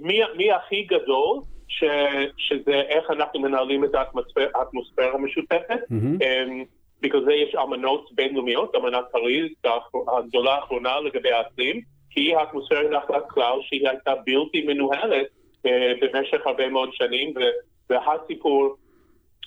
מי, 0.00 0.20
מי 0.36 0.52
הכי 0.52 0.82
גדול? 0.82 1.40
ש, 1.78 1.84
שזה 2.36 2.80
איך 2.88 3.10
אנחנו 3.10 3.40
מנהלים 3.40 3.84
את 3.84 3.90
האטמוספירה 4.54 5.12
המשותפת. 5.12 5.80
Mm-hmm. 5.90 6.24
בגלל 7.02 7.24
זה 7.24 7.32
יש 7.32 7.54
אמנות 7.54 8.10
בינלאומיות, 8.14 8.74
אמנת 8.74 9.04
פריז, 9.12 9.50
הגדולה 10.18 10.54
האחרונה 10.54 11.00
לגבי 11.00 11.32
האקלים, 11.32 11.80
כי 12.10 12.34
האטמוספירה 12.34 12.82
נחלת 12.82 13.22
כלל 13.28 13.58
שהיא 13.62 13.88
הייתה 13.88 14.14
בלתי 14.14 14.66
מנוהלת 14.66 15.26
אה, 15.66 15.92
במשך 16.00 16.46
הרבה 16.46 16.68
מאוד 16.68 16.88
שנים, 16.92 17.34
והסיפור 17.90 18.76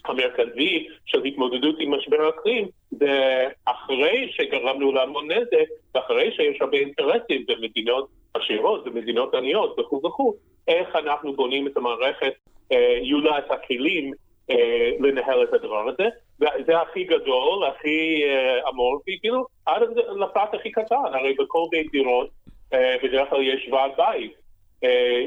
המרכזי 0.09 0.87
של 1.05 1.23
התמודדות 1.23 1.75
עם 1.79 1.93
משבר 1.93 2.21
האקלים 2.21 2.67
זה 2.91 3.47
אחרי 3.65 4.31
שגרמנו 4.31 4.91
להמון 4.91 5.31
נזק, 5.31 5.69
ואחרי 5.95 6.31
שיש 6.35 6.61
הרבה 6.61 6.77
אינטרסים 6.77 7.45
במדינות 7.47 8.07
עשירות, 8.33 8.85
במדינות 8.85 9.35
עניות 9.35 9.79
וכו' 9.79 10.01
וכו', 10.05 10.33
איך 10.67 10.95
אנחנו 10.95 11.33
בונים 11.33 11.67
את 11.67 11.77
המערכת, 11.77 12.33
אה, 12.71 12.97
יהיו 13.01 13.19
לה 13.19 13.37
את 13.37 13.51
הכלים 13.51 14.11
אה, 14.49 14.91
לנהל 14.99 15.43
את 15.43 15.53
הדבר 15.53 15.89
הזה. 15.89 16.07
זה 16.39 16.81
הכי 16.81 17.03
גדול, 17.03 17.65
הכי 17.65 18.23
אה, 18.23 18.69
אמורפי, 18.69 19.17
כאילו, 19.21 19.45
עד 19.65 19.81
לפרט 20.21 20.53
הכי 20.53 20.71
קטן, 20.71 20.95
הרי 21.13 21.33
בכל 21.33 21.63
בית 21.71 21.91
דירות 21.91 22.29
אה, 22.73 22.95
בדרך 23.03 23.29
כלל 23.29 23.41
יש 23.41 23.69
ועד 23.71 23.91
בית 23.97 24.33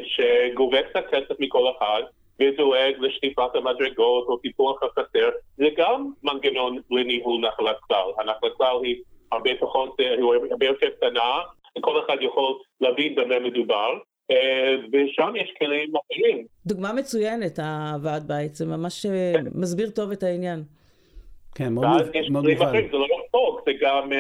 שגובה 0.05 0.83
קצת 0.83 1.05
כסף 1.11 1.41
מכל 1.41 1.65
אחד, 1.79 2.03
ודואג 2.41 2.95
לשטיפת 2.99 3.55
המדרגות 3.55 4.29
או 4.29 4.37
טיפוח 4.37 4.83
החסר, 4.83 5.29
זה 5.57 5.67
גם 5.77 6.11
מנגנון 6.23 6.79
לניהול 6.91 7.49
נחלת 7.49 7.77
כלל. 7.81 8.11
הנחלת 8.19 8.53
כלל 8.57 8.77
היא 8.83 8.97
הרבה 9.33 9.51
פחות, 9.61 9.97
היא 9.99 10.51
הרבה 10.51 10.67
יותר 10.67 10.87
קטנה, 10.97 11.39
וכל 11.79 12.01
אחד 12.05 12.17
יכול 12.21 12.59
להבין 12.81 13.15
במה 13.15 13.39
מדובר. 13.39 13.95
ושם 14.93 15.33
יש 15.37 15.55
כלים 15.59 15.93
אחרים. 15.97 16.47
דוגמה 16.67 16.93
מצוינת, 16.93 17.59
הוועד 17.59 18.29
בית, 18.29 18.55
זה 18.55 18.67
ממש 18.67 19.07
מסביר 19.55 19.91
טוב 19.91 20.11
את 20.11 20.23
העניין. 20.23 20.63
כן, 21.55 21.73
מאוד 21.73 21.87
מובן. 21.87 21.99
ואז 21.99 22.11
יש 22.15 22.29
כלים 22.43 22.63
אחרים, 22.63 22.89
זה 22.91 22.97
לא 22.97 23.05
רק 23.05 23.31
חוק, 23.31 23.61
זה 23.67 23.73
גם 23.81 24.11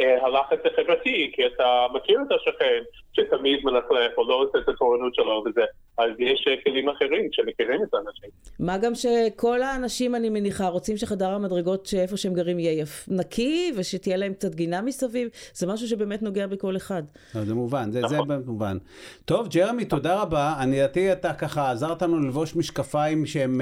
הלחץ 0.00 0.58
החברתי, 0.72 1.32
כי 1.34 1.42
אתה 1.46 1.86
מכיר 1.94 2.18
את 2.26 2.32
השכן 2.32 2.82
שתמיד 3.12 3.60
מלכלך 3.64 4.18
או 4.18 4.28
לא 4.28 4.34
עושה 4.34 4.58
את 4.58 4.68
התורנות 4.68 5.14
שלו 5.14 5.44
וזה, 5.46 5.60
אז 5.98 6.10
יש 6.18 6.48
כלים 6.64 6.88
אחרים 6.88 7.28
שמכירים 7.32 7.82
את 7.82 7.94
האנשים. 7.94 8.30
מה 8.60 8.78
גם 8.78 8.94
שכל 8.94 9.62
האנשים, 9.62 10.14
אני 10.14 10.28
מניחה, 10.28 10.68
רוצים 10.68 10.96
שחדר 10.96 11.30
המדרגות 11.30 11.86
שאיפה 11.86 12.16
שהם 12.16 12.32
גרים 12.32 12.58
יהיה 12.58 12.84
נקי, 13.08 13.72
ושתהיה 13.76 14.16
להם 14.16 14.34
קצת 14.34 14.54
גינה 14.54 14.82
מסביב, 14.82 15.28
זה 15.52 15.66
משהו 15.66 15.88
שבאמת 15.88 16.22
נוגע 16.22 16.46
בכל 16.46 16.76
אחד. 16.76 17.02
לא, 17.34 17.44
זה 17.44 17.54
מובן, 17.54 17.90
זה, 17.90 18.00
זה 18.08 18.16
מובן. 18.46 18.76
טוב, 19.24 19.48
ג'רמי, 19.48 19.84
תודה 19.84 20.22
רבה. 20.22 20.54
אני 20.60 20.76
לדעתי 20.76 21.12
אתה 21.12 21.34
ככה 21.34 21.70
עזרת 21.70 22.02
לנו 22.02 22.20
ללבוש 22.20 22.56
משקפיים 22.56 23.26
שהם 23.26 23.60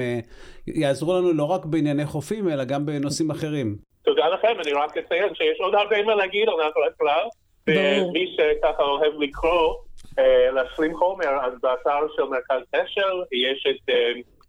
יעזרו 0.67 1.13
לנו 1.13 1.33
לא 1.33 1.43
רק 1.43 1.65
בענייני 1.65 2.05
חופים, 2.05 2.49
אלא 2.49 2.63
גם 2.63 2.85
בנושאים 2.85 3.31
אחרים. 3.31 3.86
תודה 4.07 4.27
לכם, 4.29 4.55
אני 4.63 4.71
רק 4.73 4.97
אציין 4.97 5.35
שיש 5.35 5.59
עוד 5.59 5.75
הרבה 5.75 6.03
מה 6.03 6.15
להגיד 6.15 6.49
על 6.49 6.55
נחלת 6.55 6.97
כלל, 6.97 7.25
ומי 7.67 8.35
שככה 8.35 8.83
אוהב 8.83 9.13
לקרוא, 9.21 9.75
להשלים 10.53 10.97
חומר, 10.97 11.45
אז 11.45 11.53
באתר 11.61 12.07
של 12.15 12.23
מרכז 12.23 12.61
אשל 12.71 13.23
יש 13.31 13.67
את 13.69 13.95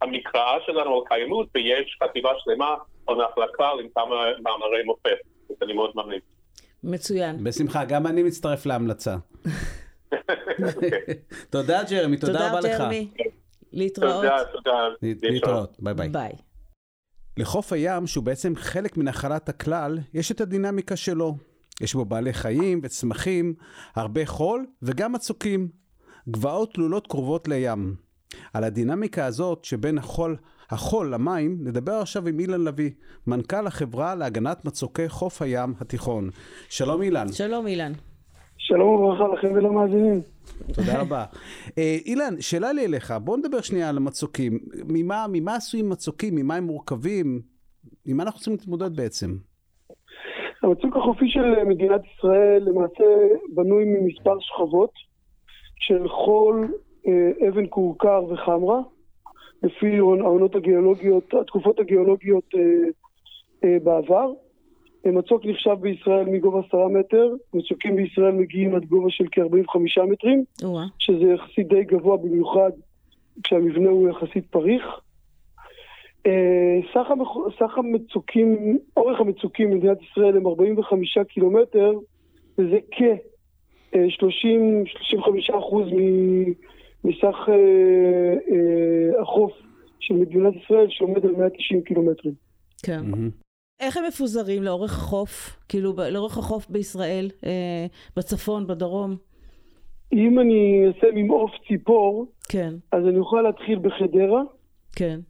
המקראה 0.03 0.57
שלנו 0.67 0.95
על 0.95 1.01
קיימות, 1.09 1.47
ויש 1.55 1.99
חטיבה 2.03 2.31
שלמה 2.39 2.75
על 3.07 3.15
נחלת 3.15 3.55
כלל 3.57 3.81
עם 3.81 3.89
כמה 3.95 4.25
מאמרי 4.43 4.83
מופת, 4.85 5.19
אז 5.51 5.57
אני 5.63 5.73
מאוד 5.73 5.91
ממליץ. 5.95 6.23
מצוין. 6.85 7.45
בשמחה, 7.45 7.85
גם 7.85 8.07
אני 8.07 8.23
מצטרף 8.23 8.67
להמלצה. 8.67 9.17
תודה 11.51 11.83
ג'רמי, 11.91 12.17
תודה 12.17 12.49
רבה 12.49 12.61
לך. 12.61 12.67
תודה 12.67 12.79
ג'רמי. 12.79 13.09
להתראות. 13.73 14.15
תודה, 14.15 14.45
תודה. 14.53 14.89
להתראות, 15.03 15.77
bye 15.79 15.95
bye. 15.95 16.09
bye. 16.09 16.48
לחוף 17.39 17.73
הים, 17.73 18.07
שהוא 18.07 18.25
בעצם 18.25 18.53
חלק 18.57 18.97
מנחלת 18.97 19.49
הכלל, 19.49 19.99
יש 20.15 20.33
את 20.33 20.41
הדינמיקה 20.41 20.97
שלו. 20.97 21.37
יש 21.81 21.95
בו 21.95 22.05
בעלי 22.05 22.33
חיים 22.33 22.81
וצמחים, 22.83 23.55
הרבה 23.97 24.27
חול 24.27 24.67
וגם 24.83 25.13
מצוקים. 25.13 25.69
גבעות 26.29 26.75
תלולות 26.75 27.07
קרובות 27.07 27.49
לים. 27.49 27.95
על 28.55 28.65
הדינמיקה 28.65 29.25
הזאת 29.25 29.65
שבין 29.65 29.99
החול, 29.99 30.37
החול 30.71 31.15
למים, 31.15 31.59
נדבר 31.61 31.93
עכשיו 31.93 32.29
עם 32.29 32.41
אילן 32.41 32.65
לביא, 32.65 32.91
מנכ"ל 33.27 33.67
החברה 33.67 34.15
להגנת 34.15 34.65
מצוקי 34.65 35.09
חוף 35.09 35.43
הים 35.43 35.75
התיכון. 35.81 36.31
שלום 36.69 37.03
אילן. 37.03 37.33
שלום 37.33 37.67
אילן. 37.67 37.93
שלום 38.57 38.89
וברכה 38.89 39.25
לכם 39.35 39.53
ולמאזינים. 39.53 40.21
תודה 40.75 41.01
רבה. 41.01 41.25
אילן, 42.07 42.35
שאלה 42.41 42.73
לי 42.73 42.85
אליך, 42.85 43.15
בוא 43.23 43.37
נדבר 43.37 43.61
שנייה 43.61 43.89
על 43.89 43.97
המצוקים. 43.97 44.59
ממה, 44.89 45.27
ממה 45.33 45.55
עשויים 45.55 45.89
מצוקים? 45.89 46.35
ממה 46.35 46.57
הם 46.57 46.65
מורכבים? 46.65 47.41
ממה 48.07 48.23
אנחנו 48.23 48.39
צריכים 48.39 48.55
להתמודד 48.55 48.97
בעצם? 48.97 49.37
המצוק 50.63 50.97
החופי 50.97 51.29
של 51.29 51.65
מדינת 51.65 52.01
ישראל 52.15 52.63
למעשה 52.67 53.05
בנוי 53.55 53.85
ממספר 53.85 54.37
שכבות 54.41 54.93
של 55.77 56.09
חול, 56.09 56.75
אבן 57.49 57.65
כורכר 57.71 58.25
וחמרה, 58.25 58.81
לפי 59.63 59.99
העונות 59.99 60.55
הגיאולוגיות, 60.55 61.35
התקופות 61.41 61.81
הגיאולוגיות 61.81 62.45
בעבר. 63.63 64.33
מצוק 65.07 65.45
נחשב 65.45 65.77
בישראל 65.81 66.25
מגובה 66.25 66.61
עשרה 66.69 66.89
מטר, 66.89 67.33
מצוקים 67.55 67.97
בישראל 67.97 68.33
מגיעים 68.33 68.75
עד 68.75 68.85
גובה 68.85 69.11
של 69.11 69.25
כ-45 69.33 70.03
מטרים, 70.11 70.45
שזה 70.99 71.33
יחסית 71.35 71.69
די 71.69 71.85
גבוה 71.85 72.17
במיוחד 72.17 72.71
כשהמבנה 73.43 73.89
הוא 73.89 74.09
יחסית 74.09 74.47
פריך. 74.51 74.85
סך, 76.95 77.11
המח... 77.11 77.29
סך 77.59 77.79
המצוקים, 77.79 78.79
אורך 78.97 79.21
המצוקים 79.21 79.71
במדינת 79.71 79.99
ישראל 80.03 80.37
הם 80.37 80.47
45 80.47 81.19
קילומטר, 81.29 81.93
וזה 82.59 82.79
כ-30-35 82.91 85.59
אחוז 85.59 85.89
מסך 87.05 87.49
אה, 87.49 87.55
אה, 88.51 89.23
החוף 89.23 89.53
של 90.01 90.15
מדינת 90.15 90.55
ישראל, 90.65 90.87
שעומד 90.91 91.25
על 91.25 91.33
190 91.33 91.83
קילומטרים. 91.83 92.35
כן. 92.83 93.01
Mm-hmm. 93.13 93.48
איך 93.81 93.97
הם 93.97 94.05
מפוזרים 94.09 94.63
לאורך 94.63 94.93
החוף, 94.93 95.57
כאילו 95.69 95.93
לאורך 96.13 96.39
החוף 96.39 96.69
בישראל, 96.71 97.31
אה, 97.47 97.87
בצפון, 98.17 98.67
בדרום? 98.67 99.17
אם 100.13 100.39
אני 100.39 100.87
אעשה 100.87 101.07
ממעוף 101.15 101.51
ציפור, 101.69 102.27
כן. 102.49 102.75
אז 102.93 103.05
אני 103.09 103.19
אוכל 103.19 103.43
להתחיל 103.43 103.79
בחדרה. 103.79 104.43
כן. 104.97 105.21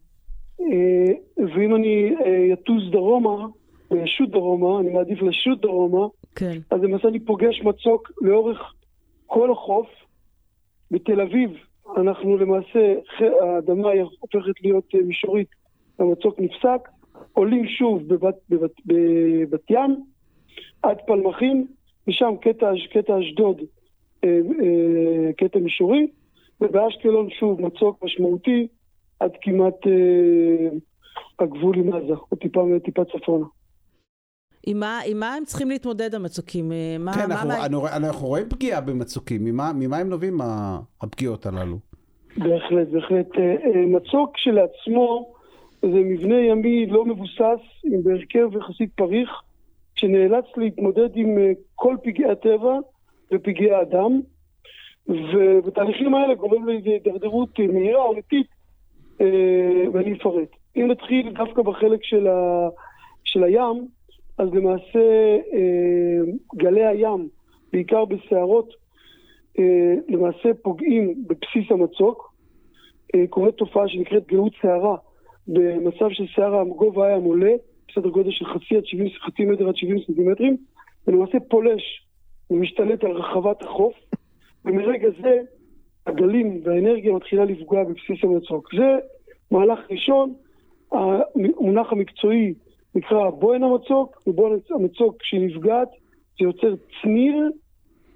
אה, 0.61 1.45
ואם 1.55 1.75
אני 1.75 2.15
אה, 2.25 2.53
אטוס 2.53 2.83
דרומה, 2.91 3.47
לשוט 3.91 4.29
דרומה, 4.29 4.79
אני 4.79 4.93
מעדיף 4.93 5.21
לשוט 5.21 5.61
דרומה, 5.61 6.07
כן. 6.35 6.57
אז 6.71 6.81
למעשה 6.81 7.07
אני 7.07 7.19
פוגש 7.19 7.61
מצוק 7.61 8.11
לאורך 8.21 8.73
כל 9.25 9.51
החוף. 9.51 9.87
בתל 10.91 11.21
אביב 11.21 11.49
אנחנו 11.97 12.37
למעשה, 12.37 12.93
האדמה 13.19 13.89
הופכת 14.19 14.61
להיות 14.63 14.93
מישורית, 15.05 15.47
המצוק 15.99 16.39
נפסק. 16.39 16.89
עולים 17.39 17.67
שוב 17.67 18.07
בבת, 18.07 18.35
בבת, 18.49 18.71
בבת 18.85 19.69
ים, 19.69 20.03
עד 20.83 20.97
פלמחים, 21.07 21.67
משם 22.07 22.33
קטע, 22.41 22.71
קטע 22.93 23.19
אשדוד, 23.19 23.57
אה, 24.23 24.29
אה, 24.29 25.33
קטע 25.37 25.59
מישורי, 25.59 26.07
ובאשקלון 26.61 27.29
שוב 27.39 27.61
מצוק 27.61 28.03
משמעותי 28.03 28.67
עד 29.19 29.31
כמעט 29.41 29.87
אה, 29.87 30.69
הגבול 31.39 31.75
עם 31.77 31.93
עזה, 31.93 32.13
או 32.31 32.37
טיפה, 32.37 32.65
טיפה 32.85 33.03
צפונה. 33.05 33.45
עם 34.67 34.79
מה, 34.79 34.99
עם 35.05 35.19
מה 35.19 35.33
הם 35.33 35.45
צריכים 35.45 35.69
להתמודד 35.69 36.15
המצוקים? 36.15 36.71
מה, 36.99 37.13
כן, 37.13 37.29
מה, 37.29 37.35
אנחנו, 37.35 37.47
מה... 37.47 37.65
אנחנו, 37.65 37.87
אנחנו 37.87 38.27
רואים 38.27 38.49
פגיעה 38.49 38.81
במצוקים, 38.81 39.45
ממה, 39.45 39.71
ממה 39.75 39.97
הם 39.97 40.09
נובעים 40.09 40.37
הפגיעות 41.01 41.45
הללו? 41.45 41.77
בהחלט, 42.37 42.87
בהחלט. 42.87 43.29
מצוק 43.87 44.31
כשלעצמו, 44.35 45.38
זה 45.81 45.87
מבנה 45.87 46.39
ימי 46.41 46.85
לא 46.85 47.05
מבוסס, 47.05 47.61
עם 47.83 48.03
בהרכב 48.03 48.49
יחסית 48.57 48.89
פריך, 48.95 49.29
שנאלץ 49.95 50.45
להתמודד 50.57 51.09
עם 51.15 51.37
כל 51.75 51.95
פגעי 52.03 52.31
הטבע 52.31 52.77
ופגעי 53.33 53.71
האדם, 53.71 54.21
ובתהליכים 55.07 56.15
האלה 56.15 56.35
גורם 56.35 56.67
להידרדרות 56.67 57.59
מהירה 57.59 58.03
או 58.03 58.15
איטית, 58.15 58.47
ואני 59.93 60.13
אפרט. 60.13 60.49
אם 60.75 60.87
נתחיל 60.87 61.33
דווקא 61.33 61.61
בחלק 61.61 62.03
של, 62.03 62.27
ה, 62.27 62.67
של 63.23 63.43
הים, 63.43 63.87
אז 64.37 64.49
למעשה 64.53 64.99
גלי 66.55 66.85
הים, 66.85 67.27
בעיקר 67.73 68.05
בסערות, 68.05 68.73
למעשה 70.09 70.49
פוגעים 70.61 71.23
בבסיס 71.27 71.71
המצוק. 71.71 72.29
קורית 73.29 73.55
תופעה 73.55 73.87
שנקראת 73.87 74.27
גאות 74.27 74.53
שערה. 74.61 74.95
במצב 75.53 76.09
של 76.09 76.25
שערה, 76.27 76.63
גובה 76.63 77.07
הים 77.07 77.23
עולה, 77.23 77.51
בסדר 77.87 78.09
גודל 78.09 78.31
של 78.31 78.45
חצי 78.45 78.77
עד 78.77 78.85
70, 78.85 79.07
חצי 79.25 79.45
מטר 79.45 79.67
עד 79.67 79.75
70 79.75 79.97
סנטימטרים, 80.07 80.57
ולמעשה 81.07 81.37
פולש 81.49 81.81
ומשתלט 82.51 83.03
על 83.03 83.11
רחבת 83.11 83.61
החוף, 83.61 83.93
ומרגע 84.65 85.07
זה 85.21 85.39
הגלים 86.07 86.61
והאנרגיה 86.63 87.13
מתחילה 87.13 87.45
לפגוע 87.45 87.83
בבסיס 87.83 88.23
המצוק. 88.23 88.75
זה 88.75 88.97
מהלך 89.51 89.79
ראשון, 89.91 90.33
המונח 90.91 91.91
המקצועי 91.91 92.53
נקרא 92.95 93.29
בוהן 93.29 93.63
המצוק, 93.63 94.21
ובוהן 94.27 94.59
המצוק 94.71 95.23
שנפגעת 95.23 95.89
זה 96.39 96.45
יוצר 96.45 96.75
צניר, 97.01 97.49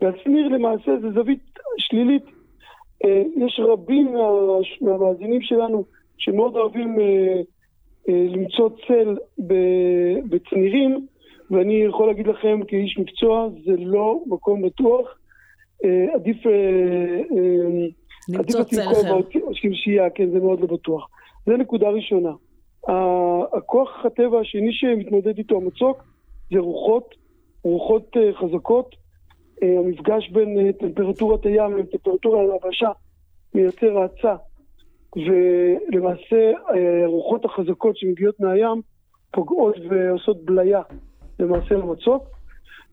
והצניר 0.02 0.48
למעשה 0.48 0.92
זה 1.02 1.12
זווית 1.12 1.40
שלילית. 1.78 2.24
יש 3.38 3.60
רבים 3.60 4.13
מה, 4.13 4.30
מהמאזינים 4.82 5.42
שלנו 5.42 5.84
שמאוד 6.17 6.55
אוהבים 6.55 7.00
אה, 7.00 7.41
אה, 8.10 8.25
למצוא 8.29 8.70
צל 8.88 9.15
בצנירים, 10.29 11.08
ואני 11.51 11.74
יכול 11.74 12.08
להגיד 12.08 12.27
לכם 12.27 12.60
כאיש 12.67 12.98
מקצוע, 12.98 13.50
זה 13.65 13.72
לא 13.77 14.20
מקום 14.25 14.62
בטוח. 14.62 15.17
אה, 15.86 16.13
עדיף... 16.13 16.48
אה, 16.48 16.51
אה, 16.51 17.88
למצוא 18.29 18.63
צל 18.63 18.82
אחר. 18.82 19.20
שיהיה, 19.74 20.10
כן, 20.10 20.29
זה 20.29 20.39
מאוד 20.39 20.60
לא 20.60 20.67
בטוח. 20.67 21.10
זה 21.46 21.58
נקודה 21.58 21.89
ראשונה. 21.89 22.32
הכוח 23.58 24.05
הטבע 24.05 24.39
השני 24.39 24.74
שמתמודד 24.74 25.38
איתו 25.38 25.58
המצוק 25.58 26.03
זה 26.51 26.60
רוחות, 26.60 27.15
רוחות 27.63 28.17
אה, 28.17 28.34
חזקות. 28.34 28.96
אה, 29.63 29.79
המפגש 29.79 30.29
בין 30.29 30.60
אה, 30.60 30.74
טמפרטורת 30.74 31.46
הים 31.46 31.77
לטמפרטורה 31.77 32.41
היבשה 32.41 32.89
מייצר 33.53 33.98
האצה 33.98 34.36
ולמעשה 35.15 36.51
הרוחות 37.05 37.46
החזקות 37.46 37.98
שמגיעות 37.98 38.39
מהים 38.39 38.82
פוגעות 39.32 39.75
ועושות 39.89 40.46
בליה 40.46 40.82
למעשה 41.39 41.75
למצוק. 41.75 42.24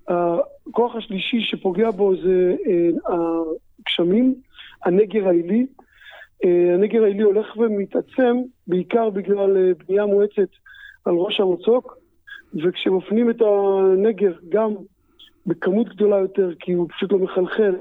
הכוח 0.08 0.96
השלישי 0.96 1.40
שפוגע 1.40 1.90
בו 1.90 2.12
זה 2.16 2.56
הגשמים, 3.06 4.34
הנגר 4.84 5.28
העילי. 5.28 5.66
הנגר 6.74 7.02
העילי 7.02 7.22
הולך 7.22 7.56
ומתעצם 7.56 8.36
בעיקר 8.66 9.10
בגלל 9.10 9.72
בנייה 9.72 10.06
מואצת 10.06 10.48
על 11.04 11.14
ראש 11.14 11.40
המצוק, 11.40 11.96
וכשמפנים 12.54 13.30
את 13.30 13.42
הנגר 13.42 14.32
גם 14.48 14.74
בכמות 15.46 15.88
גדולה 15.88 16.18
יותר, 16.18 16.50
כי 16.60 16.72
הוא 16.72 16.88
פשוט 16.88 17.12
לא 17.12 17.18
מחלחל, 17.18 17.76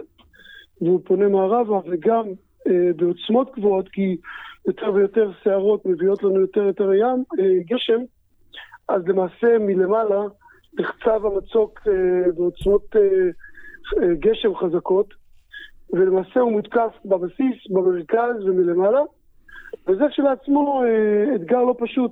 והוא 0.82 1.00
פונה 1.04 1.28
מערבה, 1.28 1.80
וגם 1.90 2.26
אה, 2.28 2.32
בעוצמות 2.96 3.52
גבוהות, 3.56 3.90
כי 3.90 4.18
יותר 4.68 4.94
ויותר 4.94 5.32
שערות 5.44 5.86
מביאות 5.86 6.24
לנו 6.24 6.42
יותר 6.42 6.64
יותר 6.64 6.94
ים, 6.94 7.24
אה, 7.40 7.60
גשם, 7.66 8.02
אז 8.88 9.08
למעשה 9.08 9.58
מלמעלה 9.60 10.22
נחצב 10.80 11.26
המצוק 11.26 11.80
אה, 11.88 12.32
בעוצמות 12.32 12.96
אה, 12.96 13.02
אה, 14.02 14.14
גשם 14.20 14.56
חזקות, 14.56 15.14
ולמעשה 15.94 16.40
הוא 16.40 16.52
מותקף 16.52 16.94
בבסיס, 17.06 17.68
במרכז 17.70 18.46
ומלמעלה, 18.46 19.02
וזה 19.88 20.04
כשלעצמו 20.10 20.84
אה, 20.84 21.36
אתגר 21.36 21.64
לא 21.64 21.76
פשוט. 21.80 22.12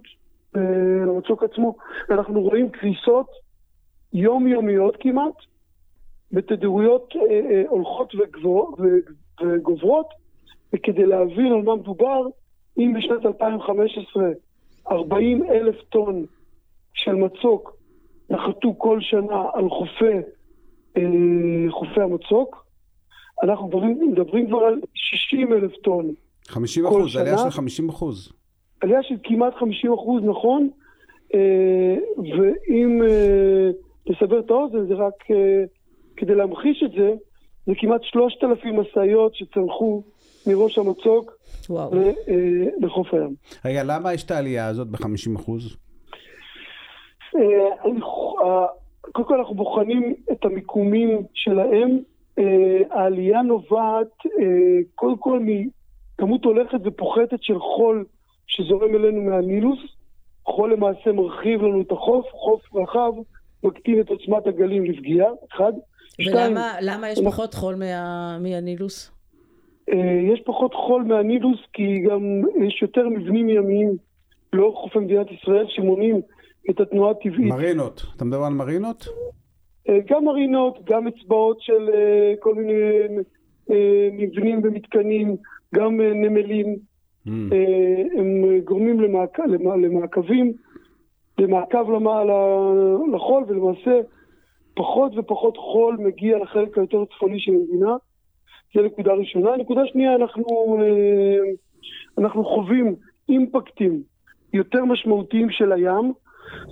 למצוק 1.07 1.43
עצמו. 1.43 1.75
אנחנו 2.11 2.41
רואים 2.41 2.69
קריסות 2.69 3.27
יומיומיות 4.13 4.97
כמעט, 4.99 5.35
בתדירויות 6.31 7.13
אה, 7.15 7.21
אה, 7.21 7.63
הולכות 7.69 8.15
וגבור, 8.15 8.77
וגוברות, 9.41 10.07
וכדי 10.73 11.05
להבין 11.05 11.45
על 11.45 11.61
מה 11.61 11.75
מדובר, 11.75 12.21
אם 12.77 12.93
בשנת 12.97 13.25
2015 13.25 14.23
40 14.91 15.43
אלף 15.43 15.75
טון 15.89 16.25
של 16.93 17.15
מצוק 17.15 17.77
נחתו 18.29 18.75
כל 18.77 19.01
שנה 19.01 19.43
על 19.53 19.69
חופי, 19.69 20.17
אה, 20.97 21.71
חופי 21.71 22.01
המצוק, 22.01 22.65
אנחנו 23.43 23.67
מדברים, 23.67 24.11
מדברים 24.11 24.47
כבר 24.47 24.57
על 24.57 24.81
60 24.93 25.53
אלף 25.53 25.71
טון. 25.83 26.13
50 26.47 26.85
אחוז, 26.85 27.15
עלייה 27.15 27.37
של 27.37 27.49
50 27.49 27.89
אחוז. 27.89 28.31
עלייה 28.81 29.03
של 29.03 29.15
כמעט 29.23 29.53
50 29.55 29.93
אחוז, 29.93 30.23
נכון, 30.23 30.69
אה, 31.33 31.95
ואם 32.17 33.01
אה, 33.03 33.69
נסבר 34.09 34.39
את 34.39 34.51
האוזן, 34.51 34.87
זה 34.87 34.93
רק 34.93 35.31
אה, 35.31 35.63
כדי 36.17 36.35
להמחיש 36.35 36.83
את 36.83 36.91
זה, 36.91 37.13
זה 37.65 37.73
כמעט 37.77 38.03
3,000 38.03 38.79
משאיות 38.79 39.35
שצנחו 39.35 40.03
מראש 40.47 40.77
המצוק 40.77 41.31
לחוף 42.81 43.13
הים. 43.13 43.35
רגע, 43.65 43.83
למה 43.83 44.13
יש 44.13 44.23
את 44.23 44.31
העלייה 44.31 44.67
הזאת 44.67 44.87
ב-50 44.87 45.35
אחוז? 45.35 45.77
קודם 49.11 49.27
כל 49.27 49.37
אנחנו 49.39 49.55
בוחנים 49.55 50.15
את 50.31 50.45
המיקומים 50.45 51.23
שלהם. 51.33 51.99
העלייה 52.91 53.41
נובעת 53.41 54.07
קודם 54.95 55.17
כל 55.17 55.39
מכמות 55.39 56.45
הולכת 56.45 56.79
ופוחתת 56.83 57.43
של 57.43 57.59
חול 57.59 58.05
שזורם 58.47 58.95
אלינו 58.95 59.21
מהנילוס, 59.21 59.79
חול 60.45 60.73
למעשה 60.73 61.11
מרחיב 61.11 61.61
לנו 61.61 61.81
את 61.81 61.91
החוף, 61.91 62.25
חוף 62.31 62.75
רחב, 62.75 63.11
מקטין 63.63 64.01
את 64.01 64.09
עוצמת 64.09 64.47
הגלים 64.47 64.85
לפגיעה, 64.85 65.27
אחד. 65.53 65.73
ולמה 66.19 66.73
למה 66.81 67.09
יש 67.09 67.19
פחות 67.25 67.53
חול 67.53 67.75
מה, 67.75 68.37
מהנילוס? 68.39 69.11
אה, 69.91 70.19
יש 70.33 70.41
פחות 70.45 70.73
חול 70.73 71.03
מהנילוס 71.03 71.59
כי 71.73 71.99
גם 71.99 72.41
יש 72.67 72.81
יותר 72.81 73.09
מבנים 73.09 73.49
ימיים 73.49 73.97
לאורך 74.53 74.77
חופי 74.77 74.99
מדינת 74.99 75.27
ישראל 75.31 75.65
שמונעים 75.69 76.21
את 76.69 76.79
התנועה 76.79 77.11
הטבעית. 77.11 77.49
מרינות, 77.49 78.03
אתה 78.15 78.25
מדבר 78.25 78.43
על 78.43 78.53
מרינות? 78.53 79.07
אה, 79.89 79.99
גם 80.09 80.25
מרינות, 80.25 80.79
גם 80.83 81.07
אצבעות 81.07 81.61
של 81.61 81.89
אה, 81.93 82.33
כל 82.39 82.55
מיני 82.55 83.17
מבנים 84.11 84.61
ומתקנים, 84.63 85.35
גם 85.75 86.01
נמלים. 86.01 86.75
Mm. 87.27 87.29
אה, 87.53 88.19
הם 88.19 88.59
גורמים 88.63 88.99
למעק... 88.99 89.39
למעקבים, 89.81 90.53
למעקב 91.39 91.85
לחול, 93.13 93.43
ולמעשה 93.47 93.99
פחות 94.75 95.11
ופחות 95.17 95.57
חול 95.57 95.97
מגיע 95.99 96.37
לחלק 96.37 96.77
היותר 96.77 97.05
צפוני 97.05 97.39
של 97.39 97.51
המדינה. 97.51 97.95
זו 98.77 98.83
נקודה 98.83 99.13
ראשונה. 99.13 99.57
נקודה 99.57 99.81
שנייה, 99.85 100.15
אנחנו, 100.15 100.77
אה, 100.81 101.51
אנחנו 102.17 102.45
חווים 102.45 102.95
אימפקטים 103.29 104.01
יותר 104.53 104.85
משמעותיים 104.85 105.49
של 105.49 105.71
הים. 105.71 106.13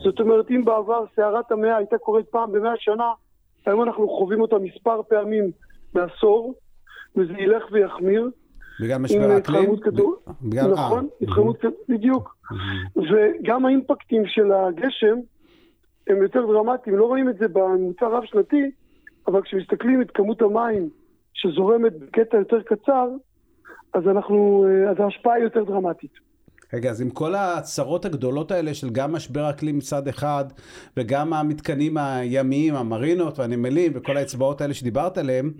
זאת 0.03 0.19
אומרת, 0.19 0.51
אם 0.51 0.65
בעבר 0.65 1.03
סערת 1.15 1.51
המאה 1.51 1.77
הייתה 1.77 1.97
קורית 1.97 2.25
פעם 2.25 2.51
במאה 2.51 2.73
שנה, 2.77 3.11
היום 3.65 3.83
אנחנו 3.83 4.09
חווים 4.09 4.41
אותה 4.41 4.55
מספר 4.57 5.01
פעמים 5.09 5.51
בעשור, 5.93 6.53
וזה 7.15 7.33
ילך 7.33 7.63
ויחמיר. 7.71 8.29
בגלל 8.81 8.97
משבר 8.97 9.31
האקלים? 9.31 9.75
בגלל... 10.41 10.71
נכון, 10.71 11.07
התחממות, 11.21 11.57
בדיוק. 11.89 12.35
וגם 12.95 13.65
האימפקטים 13.65 14.23
של 14.25 14.51
הגשם 14.51 15.15
הם 16.07 16.23
יותר 16.23 16.45
דרמטיים, 16.45 16.97
לא 16.97 17.05
רואים 17.05 17.29
את 17.29 17.37
זה 17.37 17.47
בממוצע 17.47 18.07
רב-שנתי, 18.07 18.71
אבל 19.27 19.41
כשמסתכלים 19.41 20.01
את 20.01 20.11
כמות 20.11 20.41
המים 20.41 20.89
שזורמת 21.35 21.99
בקטע 21.99 22.37
יותר 22.37 22.61
קצר, 22.61 23.09
אז 23.93 24.03
אנחנו, 24.07 24.65
אה, 24.67 24.91
אז 24.91 24.95
ההשפעה 24.99 25.33
היא 25.33 25.43
יותר 25.43 25.63
דרמטית. 25.63 26.11
רגע, 26.73 26.89
אז 26.89 27.01
עם 27.01 27.09
כל 27.09 27.35
הצרות 27.35 28.05
הגדולות 28.05 28.51
האלה 28.51 28.73
של 28.73 28.89
גם 28.89 29.13
משבר 29.13 29.49
אקלים 29.49 29.77
מצד 29.77 30.07
אחד, 30.07 30.45
וגם 30.97 31.33
המתקנים 31.33 31.97
הימיים, 31.97 32.75
המרינות 32.75 33.39
והנמלים, 33.39 33.91
וכל 33.95 34.17
האצבעות 34.17 34.61
האלה 34.61 34.73
שדיברת 34.73 35.17
עליהם, 35.17 35.51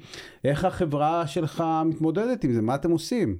איך 0.45 0.65
החברה 0.65 1.27
שלך 1.27 1.63
מתמודדת 1.85 2.43
עם 2.43 2.51
זה? 2.51 2.61
מה 2.61 2.75
אתם 2.75 2.91
עושים? 2.91 3.35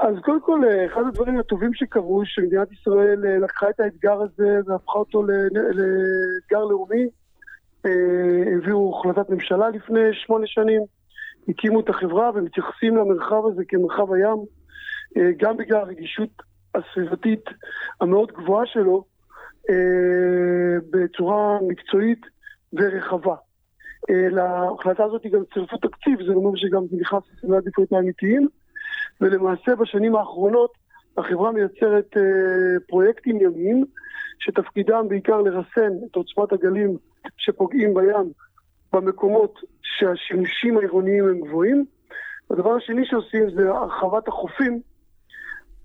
אז 0.00 0.14
קודם 0.24 0.40
כל, 0.40 0.60
אחד 0.86 1.00
הדברים 1.08 1.38
הטובים 1.38 1.74
שקרו, 1.74 2.22
שמדינת 2.24 2.72
ישראל 2.72 3.26
אה, 3.26 3.38
לקחה 3.38 3.70
את 3.70 3.80
האתגר 3.80 4.22
הזה 4.22 4.60
והפכה 4.66 4.98
אותו 4.98 5.22
לאתגר 5.22 6.64
לאומי. 6.64 7.06
אה, 7.86 8.56
הביאו 8.56 8.98
החלטת 8.98 9.30
ממשלה 9.30 9.70
לפני 9.70 10.00
שמונה 10.12 10.46
שנים, 10.46 10.82
הקימו 11.48 11.80
את 11.80 11.88
החברה 11.88 12.30
ומתייחסים 12.34 12.96
למרחב 12.96 13.46
הזה 13.46 13.62
כמרחב 13.68 14.12
הים. 14.12 14.38
אה, 15.16 15.30
גם 15.36 15.56
בגלל 15.56 15.80
הרגישות 15.80 16.30
הסביבתית 16.74 17.44
המאוד 18.00 18.32
גבוהה 18.32 18.66
שלו, 18.66 19.04
אה, 19.70 20.78
בצורה 20.90 21.58
מקצועית 21.68 22.20
ורחבה. 22.72 23.34
להחלטה 24.08 25.04
הזאת 25.04 25.26
גם 25.32 25.40
צירפו 25.54 25.76
תקציב, 25.76 26.22
זה 26.26 26.32
אומר 26.32 26.50
שגם 26.56 26.86
זה 26.90 26.96
נכנס 27.00 27.22
לסדרי 27.32 27.56
העדיפויות 27.56 27.92
האמיתיים, 27.92 28.48
ולמעשה 29.20 29.76
בשנים 29.76 30.16
האחרונות 30.16 30.72
החברה 31.18 31.52
מייצרת 31.52 32.16
פרויקטים 32.88 33.40
ימיים, 33.40 33.84
שתפקידם 34.38 35.06
בעיקר 35.08 35.40
לרסן 35.40 35.92
את 36.10 36.16
עוצמת 36.16 36.52
הגלים 36.52 36.96
שפוגעים 37.36 37.94
בים 37.94 38.32
במקומות 38.92 39.60
שהשימושים 39.82 40.78
העירוניים 40.78 41.28
הם 41.28 41.40
גבוהים. 41.40 41.84
הדבר 42.50 42.74
השני 42.74 43.06
שעושים 43.06 43.50
זה 43.50 43.70
הרחבת 43.70 44.28
החופים 44.28 44.80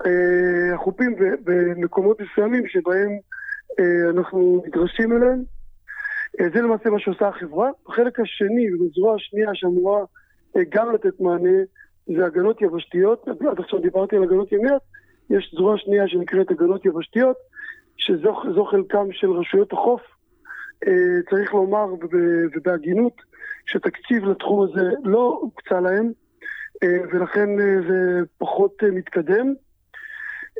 אה, 0.05 0.75
החופים 0.75 1.15
במקומות 1.43 2.21
מסוימים 2.21 2.67
שבהם 2.67 3.09
אה, 3.79 4.09
אנחנו 4.09 4.63
נדרשים 4.67 5.11
אליהם. 5.11 5.43
אה, 6.39 6.45
זה 6.53 6.61
למעשה 6.61 6.89
מה 6.89 6.99
שעושה 6.99 7.27
החברה. 7.27 7.69
החלק 7.87 8.19
השני, 8.19 8.73
וזרוע 8.73 9.15
השנייה 9.15 9.49
שאמורה 9.53 9.99
גם 10.69 10.93
לתת 10.93 11.19
מענה, 11.19 11.59
זה 12.17 12.25
הגנות 12.25 12.61
יבשתיות. 12.61 13.27
עד 13.27 13.59
עכשיו 13.59 13.79
דיברתי 13.79 14.15
על 14.15 14.23
הגנות 14.23 14.51
ימיות, 14.51 14.81
יש 15.29 15.53
זרוע 15.57 15.77
שנייה 15.77 16.07
שנקראת 16.07 16.51
הגנות 16.51 16.85
יבשתיות, 16.85 17.37
שזו 17.97 18.65
חלקם 18.71 19.11
של 19.11 19.31
רשויות 19.31 19.73
החוף. 19.73 20.01
צריך 21.29 21.53
לומר 21.53 21.85
ובהגינות 22.55 23.13
שתקציב 23.65 24.25
לתחום 24.25 24.63
הזה 24.63 24.89
לא 25.03 25.39
הוקצה 25.41 25.79
להם, 25.79 26.11
ולכן 26.83 27.49
זה 27.87 28.21
פחות 28.37 28.83
מתקדם. 28.83 29.53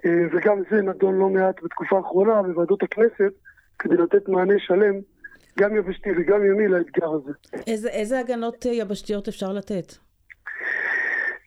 אה, 0.06 0.26
וגם 0.32 0.62
זה 0.72 0.82
נדון 0.82 1.16
לא 1.16 1.30
מעט 1.30 1.64
בתקופה 1.64 1.98
האחרונה 1.98 2.42
בוועדות 2.42 2.84
הכנסת, 2.84 3.34
כדי 3.80 3.98
לתת 3.98 4.30
מענה 4.30 4.54
שלם, 4.58 4.96
גם 5.60 5.76
יבשתי 5.76 6.10
וגם 6.18 6.46
ימי 6.46 6.68
לאתגר 6.68 7.10
הזה. 7.10 7.32
איזה, 7.68 7.90
איזה 7.90 8.20
הגנות 8.20 8.66
אה, 8.66 8.74
יבשתיות 8.74 9.28
אפשר 9.28 9.54
לתת? 9.54 9.94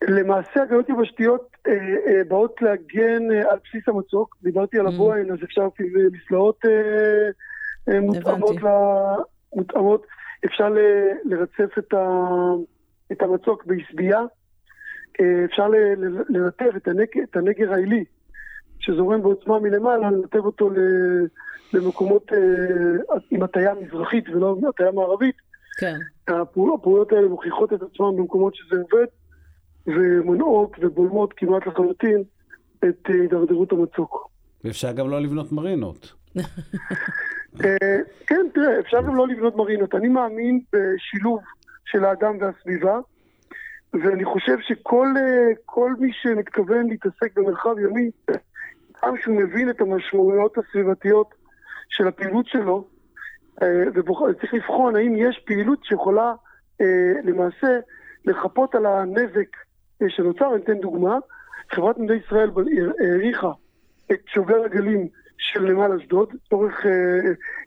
למעשה 0.08 0.62
הגנות 0.62 0.88
יבשתיות 0.88 1.56
אה, 1.66 1.72
אה, 2.06 2.24
באות 2.28 2.62
להגן 2.62 3.32
אה, 3.32 3.50
על 3.52 3.58
בסיס 3.64 3.88
המצוק, 3.88 4.36
דיברתי 4.42 4.78
על 4.78 4.86
mm. 4.86 4.88
הבוהן, 4.88 5.32
אז 5.32 5.38
אפשר 5.44 5.68
מסלעות 6.12 6.64
אה, 6.64 6.70
אה, 6.70 7.30
מותאמות, 8.02 8.56
ל, 8.62 8.66
מותאמות, 9.54 10.06
אפשר 10.44 10.68
ל, 10.68 10.78
לרצף 11.24 11.78
את, 11.78 11.94
ה, 11.94 12.28
את 13.12 13.22
המצוק 13.22 13.64
בעשבייה, 13.64 14.20
אה, 15.20 15.44
אפשר 15.44 15.68
לנתב 16.28 16.76
את, 16.76 16.88
הנג, 16.88 17.06
את 17.30 17.36
הנגר 17.36 17.72
העילי, 17.72 18.04
שזורם 18.78 19.22
בעוצמה 19.22 19.58
מלמעלה, 19.58 20.10
לנתב 20.10 20.44
אותו 20.44 20.70
למקומות 21.72 22.32
אה, 22.32 23.16
עם 23.30 23.42
הטיה 23.42 23.74
מזרחית 23.74 24.28
ולא 24.28 24.56
הטיה 24.68 24.92
מערבית. 24.92 25.36
כן. 25.78 25.98
הפעולות 26.28 27.12
האלה 27.12 27.28
מוכיחות 27.28 27.72
את 27.72 27.82
עצמן 27.82 28.16
במקומות 28.16 28.54
שזה 28.54 28.76
עובד, 28.76 29.06
ומונעות 29.86 30.76
ובולמות 30.80 31.32
כמעט 31.36 31.66
לחלוטין 31.66 32.22
את 32.78 33.06
הידרדרות 33.08 33.72
המצוק. 33.72 34.30
ואפשר 34.64 34.92
גם 34.92 35.10
לא 35.10 35.20
לבנות 35.20 35.52
מרינות. 35.52 36.12
כן, 38.26 38.46
תראה, 38.54 38.80
אפשר 38.80 39.02
גם 39.02 39.16
לא 39.16 39.28
לבנות 39.28 39.56
מרינות. 39.56 39.94
אני 39.94 40.08
מאמין 40.08 40.60
בשילוב 40.72 41.40
של 41.84 42.04
האדם 42.04 42.36
והסביבה. 42.40 42.98
ואני 43.92 44.24
חושב 44.24 44.56
שכל 44.60 45.14
אה, 45.16 45.84
מי 45.98 46.12
שמתכוון 46.12 46.86
להתעסק 46.88 47.36
במרחב 47.36 47.78
ימי, 47.78 48.10
גם 49.04 49.14
שהוא 49.22 49.36
מבין 49.36 49.70
את 49.70 49.80
המשמעויות 49.80 50.58
הסביבתיות 50.58 51.34
של 51.88 52.08
הפעילות 52.08 52.46
שלו, 52.46 52.84
אה, 53.62 53.84
וצריך 53.94 54.54
לבחון 54.54 54.96
האם 54.96 55.16
יש 55.16 55.42
פעילות 55.46 55.84
שיכולה 55.84 56.34
אה, 56.80 57.12
למעשה 57.24 57.78
לחפות 58.24 58.74
על 58.74 58.86
הנזק 58.86 59.56
שנוצר. 60.08 60.54
אני 60.54 60.62
אתן 60.62 60.78
דוגמה, 60.78 61.18
חברת 61.70 61.98
נמלי 61.98 62.20
ישראל 62.26 62.50
העריכה 63.00 63.50
את 64.12 64.20
שובר 64.26 64.64
הגלים 64.64 65.08
של 65.38 65.60
נמל 65.60 65.92
אשדוד, 65.92 66.34
צורך 66.50 66.86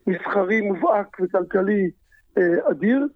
מסחרי 0.07 0.61
מובהק 0.61 1.17
וכלכלי 1.21 1.91
אדיר, 2.71 3.07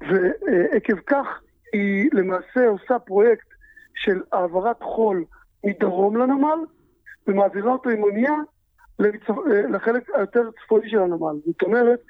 ועקב 0.00 0.98
כך 1.06 1.26
היא 1.72 2.10
למעשה 2.12 2.68
עושה 2.68 2.98
פרויקט 2.98 3.46
של 3.94 4.22
העברת 4.32 4.82
חול 4.82 5.24
מדרום 5.64 6.16
לנמל, 6.16 6.58
ומעבירה 7.26 7.72
אותו 7.72 7.90
עם 7.90 8.02
אונייה 8.02 8.34
לחלק 9.70 10.10
היותר 10.14 10.42
צפוני 10.64 10.90
של 10.90 10.98
הנמל. 10.98 11.36
זאת 11.46 11.62
אומרת, 11.62 12.00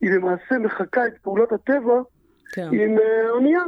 היא 0.00 0.10
למעשה 0.10 0.58
מחקה 0.58 1.06
את 1.06 1.18
פעולות 1.22 1.52
הטבע 1.52 2.02
כן. 2.52 2.68
עם 2.72 2.98
אה, 2.98 3.30
אונייה. 3.30 3.62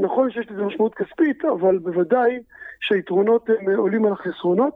נכון 0.00 0.30
שיש 0.30 0.50
לזה 0.50 0.62
משמעות 0.62 0.94
כספית, 0.94 1.44
אבל 1.44 1.78
בוודאי 1.78 2.38
שהיתרונות 2.80 3.48
הם 3.48 3.68
אה, 3.68 3.76
עולים 3.76 4.06
על 4.06 4.12
החסרונות, 4.12 4.74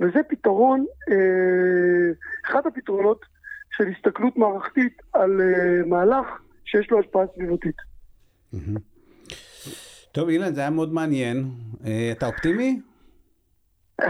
וזה 0.00 0.20
פתרון, 0.28 0.86
אה, 1.10 2.12
אחד 2.46 2.66
הפתרונות 2.66 3.24
של 3.70 3.84
הסתכלות 3.88 4.36
מערכתית 4.36 5.02
על 5.12 5.40
מהלך 5.86 6.26
שיש 6.64 6.90
לו 6.90 7.00
השפעה 7.00 7.24
סביבתית. 7.34 7.76
טוב, 10.12 10.28
אילן, 10.28 10.54
זה 10.54 10.60
היה 10.60 10.70
מאוד 10.70 10.92
מעניין. 10.92 11.44
אה, 11.86 12.12
אתה 12.12 12.26
אופטימי? 12.26 12.80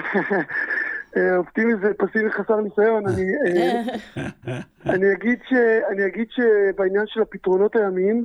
אה, 1.16 1.37
אופטימי 1.37 1.72
זה 1.83 1.92
פסיבי 1.98 2.31
חסר 2.31 2.61
ניסיון. 2.61 3.07
אני, 3.07 3.24
אה, 3.46 4.61
אני, 4.94 5.12
אגיד 5.12 5.38
ש, 5.48 5.53
אני 5.92 6.07
אגיד 6.07 6.26
שבעניין 6.31 7.05
של 7.07 7.22
הפתרונות 7.22 7.76
הימיים, 7.76 8.24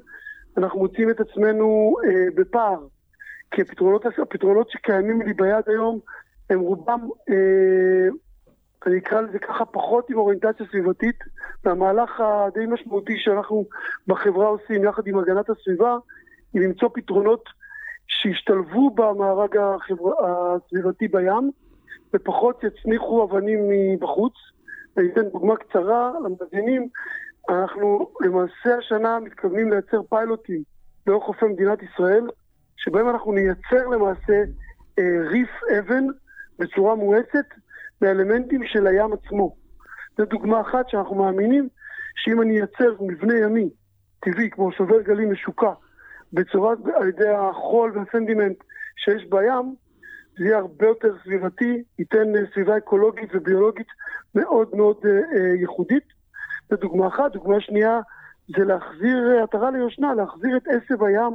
אנחנו 0.57 0.79
מוצאים 0.79 1.09
את 1.09 1.19
עצמנו 1.19 1.95
אה, 2.05 2.25
בפער. 2.35 2.87
כי 3.51 3.61
הפתרונות, 3.61 4.05
הפתרונות 4.21 4.69
שקיימים 4.69 5.21
לי 5.21 5.33
ביד 5.33 5.63
היום, 5.67 5.99
הם 6.49 6.59
רובם, 6.59 6.99
אה, 7.29 8.07
אני 8.85 8.97
אקרא 8.97 9.21
לזה 9.21 9.39
ככה, 9.39 9.65
פחות 9.65 10.09
עם 10.09 10.17
אוריינטציה 10.17 10.65
סביבתית, 10.71 11.19
והמהלך 11.63 12.19
הדי 12.19 12.65
משמעותי 12.65 13.17
שאנחנו 13.17 13.65
בחברה 14.07 14.47
עושים 14.47 14.83
יחד 14.83 15.07
עם 15.07 15.19
הגנת 15.19 15.49
הסביבה, 15.49 15.97
היא 16.53 16.61
למצוא 16.61 16.89
פתרונות 16.93 17.43
שישתלבו 18.07 18.89
במארג 18.89 19.57
החבר... 19.57 20.11
הסביבתי 20.25 21.07
בים 21.07 21.51
ופחות 22.13 22.63
יצניחו 22.63 23.23
אבנים 23.23 23.59
מבחוץ. 23.69 24.33
אני 24.97 25.07
אתן 25.11 25.29
דוגמה 25.29 25.55
קצרה 25.57 26.11
למאזינים. 26.25 26.87
אנחנו 27.49 28.09
למעשה 28.21 28.77
השנה 28.77 29.19
מתכוונים 29.19 29.71
לייצר 29.71 30.01
פיילוטים 30.09 30.63
לאורך 31.07 31.23
חופי 31.23 31.45
מדינת 31.45 31.79
ישראל, 31.83 32.27
שבהם 32.77 33.09
אנחנו 33.09 33.31
נייצר 33.31 33.87
למעשה 33.87 34.43
אה, 34.99 35.27
ריף 35.29 35.49
אבן 35.79 36.05
בצורה 36.59 36.95
מואצת 36.95 37.45
באלמנטים 38.01 38.61
של 38.65 38.87
הים 38.87 39.13
עצמו. 39.13 39.55
זו 40.17 40.25
דוגמה 40.25 40.61
אחת 40.61 40.89
שאנחנו 40.89 41.15
מאמינים 41.15 41.69
שאם 42.15 42.41
אני 42.41 42.57
אייצר 42.57 42.95
מבנה 43.01 43.33
ימי 43.37 43.69
טבעי 44.19 44.49
כמו 44.49 44.71
שובר 44.71 45.01
גלים 45.01 45.31
משוקע 45.31 45.71
בצורה, 46.33 46.73
על 46.95 47.07
ידי 47.07 47.29
החול 47.29 47.91
והסנטימנט 47.95 48.57
שיש 48.95 49.25
בים, 49.29 49.75
זה 50.37 50.45
יהיה 50.45 50.57
הרבה 50.57 50.87
יותר 50.87 51.15
סביבתי, 51.23 51.83
ייתן 51.99 52.35
אה, 52.35 52.41
סביבה 52.53 52.77
אקולוגית 52.77 53.29
וביולוגית 53.33 53.87
מאוד 54.35 54.75
מאוד 54.75 54.97
אה, 55.05 55.11
אה, 55.11 55.55
ייחודית. 55.55 56.03
זו 56.69 56.75
דוגמה 56.77 57.07
אחת. 57.07 57.31
דוגמה 57.31 57.61
שנייה 57.61 57.99
זה 58.57 58.65
להחזיר 58.65 59.43
עטרה 59.43 59.71
ליושנה, 59.71 60.13
להחזיר 60.13 60.57
את 60.57 60.67
עשב 60.67 61.03
הים, 61.03 61.33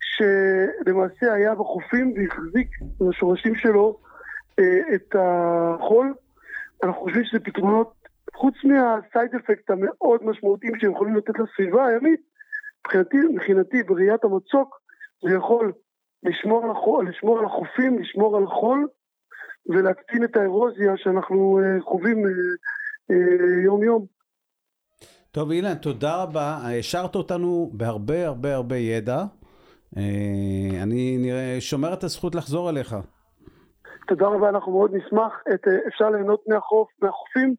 שלמעשה 0.00 1.32
היה 1.32 1.54
בחופים 1.54 2.14
והחזיק 2.16 2.68
בשורשים 3.00 3.54
שלו 3.54 3.98
את 4.94 5.16
החול. 5.18 6.14
אנחנו 6.84 7.02
חושבים 7.02 7.24
שזה 7.24 7.40
פתרונות, 7.40 7.92
חוץ 8.34 8.54
מהסייד 8.64 9.34
אפקט 9.34 9.70
המאוד 9.70 10.24
משמעותיים 10.24 10.72
שהם 10.80 10.90
יכולים 10.90 11.16
לתת 11.16 11.34
לסביבה 11.38 11.86
הימית, 11.86 12.20
מבחינתי, 12.86 13.16
מבחינתי 13.34 13.82
בראיית 13.82 14.24
המצוק 14.24 14.80
זה 15.22 15.34
יכול 15.34 15.72
לשמור 16.22 16.64
על, 16.64 16.70
החול, 16.70 17.08
לשמור 17.08 17.38
על 17.38 17.44
החופים, 17.44 17.98
לשמור 17.98 18.36
על 18.36 18.44
החול 18.44 18.88
ולהקטין 19.66 20.24
את 20.24 20.36
האירוזיה 20.36 20.92
שאנחנו 20.96 21.60
uh, 21.60 21.84
חווים 21.84 22.26
uh, 22.26 23.14
יום 23.64 23.82
יום. 23.82 24.06
טוב 25.30 25.50
אילן, 25.50 25.74
תודה 25.74 26.22
רבה, 26.22 26.58
השארת 26.78 27.14
אותנו 27.14 27.70
בהרבה 27.72 28.26
הרבה 28.26 28.54
הרבה 28.54 28.76
ידע. 28.76 29.24
אני 30.82 31.30
שומר 31.60 31.92
את 31.94 32.04
הזכות 32.04 32.34
לחזור 32.34 32.70
אליך. 32.70 32.96
תודה 34.06 34.26
רבה, 34.26 34.48
אנחנו 34.48 34.72
מאוד 34.72 34.94
נשמח. 34.94 35.42
את, 35.54 35.68
אפשר 35.88 36.10
ליהנות 36.10 36.42
מהחוף, 36.48 36.88
מהחופים. 37.02 37.54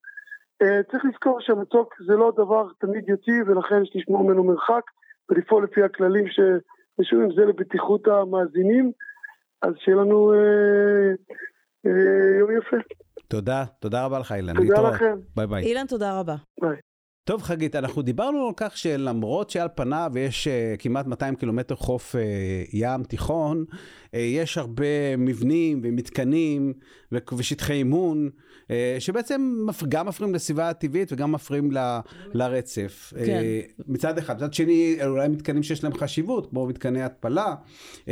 צריך 0.92 1.06
לזכור 1.06 1.40
שהמצוק 1.42 1.96
זה 2.08 2.14
לא 2.14 2.32
דבר 2.38 2.68
תמיד 2.80 3.10
יוציא 3.10 3.44
ולכן 3.48 3.84
יש 3.84 3.92
לשמור 3.96 4.24
ממנו 4.24 4.44
מרחק. 4.44 4.82
ולפעול 5.30 5.64
לפי 5.64 5.84
הכללים 5.84 6.26
שקשורים 6.28 7.26
עם 7.26 7.36
זה 7.36 7.46
לבטיחות 7.46 8.08
המאזינים, 8.08 8.92
אז 9.62 9.74
שיהיה 9.78 9.98
לנו 9.98 10.34
אה, 10.34 11.12
אה, 11.86 12.40
יום 12.40 12.52
יפה. 12.58 12.78
תודה, 13.28 13.66
תודה 13.80 14.06
רבה 14.06 14.20
לך 14.20 14.32
אילן. 14.32 14.54
תודה 14.56 14.90
לכם. 14.90 15.16
ביי 15.36 15.48
ביי. 15.48 15.64
אילן, 15.64 15.86
תודה 15.88 16.20
רבה. 16.20 16.36
ביי. 16.62 16.78
טוב 17.26 17.42
חגית, 17.42 17.76
אנחנו 17.76 18.02
דיברנו 18.02 18.48
על 18.48 18.54
כך 18.58 18.78
שלמרות 18.78 19.50
שעל 19.50 19.68
פניו 19.76 20.12
יש 20.16 20.48
אה, 20.48 20.78
כמעט 20.82 21.08
200 21.08 21.36
קילומטר 21.36 21.76
חוף 21.76 22.16
אה, 22.16 22.20
ים 22.74 23.04
תיכון, 23.04 23.66
uh, 23.70 24.18
יש 24.18 24.58
הרבה 24.58 25.18
מבנים 25.18 25.82
ומתקנים 25.84 26.74
ושטחי 27.12 27.74
אימון, 27.74 28.30
שבעצם 29.00 29.68
גם 29.90 30.08
מפריעים 30.08 30.36
לסביבה 30.36 30.70
הטבעית 30.70 31.12
וגם 31.12 31.32
מפריעים 31.32 31.72
ל, 31.72 31.78
לרצף. 32.34 33.14
כן. 33.26 33.42
Uh, 33.42 33.84
מצד 33.88 34.18
אחד. 34.18 34.36
מצד 34.36 34.54
שני, 34.54 34.98
אולי 35.06 35.28
מתקנים 35.28 35.64
שיש 35.64 35.84
להם 35.84 35.94
חשיבות, 35.94 36.50
כמו 36.50 36.66
מתקני 36.68 37.04
התפלה. 37.04 37.56
Uh, 38.06 38.08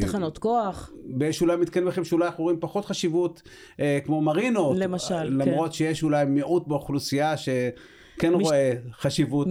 תחנות 0.00 0.38
כוח. 0.38 0.90
ויש 1.18 1.42
אולי 1.42 1.56
מתקנים 1.56 1.88
אחרים 1.88 2.04
שאולי 2.04 2.26
אנחנו 2.26 2.44
רואים 2.44 2.60
פחות 2.60 2.84
חשיבות, 2.84 3.42
כמו 4.04 4.20
מרינות. 4.20 4.76
למשל, 4.78 5.24
למרות 5.24 5.70
כן. 5.70 5.72
שיש 5.72 6.02
אולי 6.02 6.24
מיעוט 6.24 6.66
באוכלוסייה 6.66 7.36
ש... 7.36 7.48
כן 8.18 8.34
מש... 8.34 8.42
רואה 8.42 8.72
חשיבות 8.92 9.46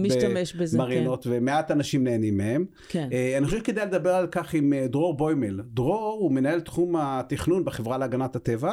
במרינות, 0.74 1.24
כן. 1.24 1.30
ומעט 1.32 1.70
אנשים 1.70 2.04
נהנים 2.04 2.36
מהם. 2.36 2.64
כן. 2.88 3.08
Uh, 3.10 3.38
אני 3.38 3.46
חושב 3.46 3.58
שכדאי 3.58 3.86
לדבר 3.86 4.14
על 4.14 4.26
כך 4.26 4.54
עם 4.54 4.72
uh, 4.72 4.88
דרור 4.88 5.16
בוימל. 5.16 5.60
דרור 5.64 6.18
הוא 6.20 6.32
מנהל 6.32 6.60
תחום 6.60 6.96
התכנון 6.98 7.64
בחברה 7.64 7.98
להגנת 7.98 8.36
הטבע. 8.36 8.72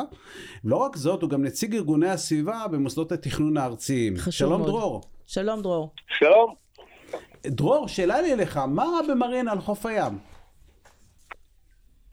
לא 0.64 0.76
רק 0.76 0.96
זאת, 0.96 1.22
הוא 1.22 1.30
גם 1.30 1.44
נציג 1.44 1.76
ארגוני 1.76 2.10
הסביבה 2.10 2.66
במוסדות 2.72 3.12
התכנון 3.12 3.58
הארציים. 3.58 4.18
חשוב 4.18 4.32
שלום 4.34 4.62
מאוד. 4.62 4.66
דרור. 4.68 5.02
שלום 5.28 5.62
דרור. 5.62 5.94
שלום. 6.20 6.54
דרור, 7.46 7.88
שאלה 7.88 8.22
לי 8.22 8.34
אליך, 8.34 8.58
מה 8.58 8.84
רע 8.84 9.14
במרינה 9.14 9.52
על 9.52 9.60
חוף 9.60 9.86
הים? 9.86 10.14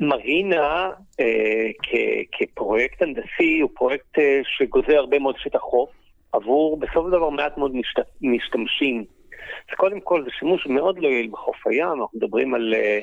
מרינה 0.00 0.90
אה, 1.20 1.24
כ- 1.82 2.26
כפרויקט 2.38 3.02
הנדסי 3.02 3.60
הוא 3.62 3.70
פרויקט 3.74 4.18
אה, 4.18 4.40
שגוזר 4.58 4.96
הרבה 4.96 5.18
מאוד 5.18 5.34
שטח 5.38 5.58
חוף. 5.58 5.90
עבור 6.32 6.78
של 7.04 7.10
דבר 7.10 7.30
מעט 7.30 7.58
מאוד 7.58 7.76
משת, 7.76 8.06
משתמשים. 8.22 9.04
אז 9.70 9.76
קודם 9.76 10.00
כל 10.00 10.24
זה 10.24 10.30
שימוש 10.38 10.66
מאוד 10.66 10.98
לא 10.98 11.08
יעיל 11.08 11.28
בחוף 11.30 11.66
הים, 11.66 11.88
אנחנו 11.88 12.08
מדברים 12.14 12.54
על 12.54 12.74
אה, 12.74 13.00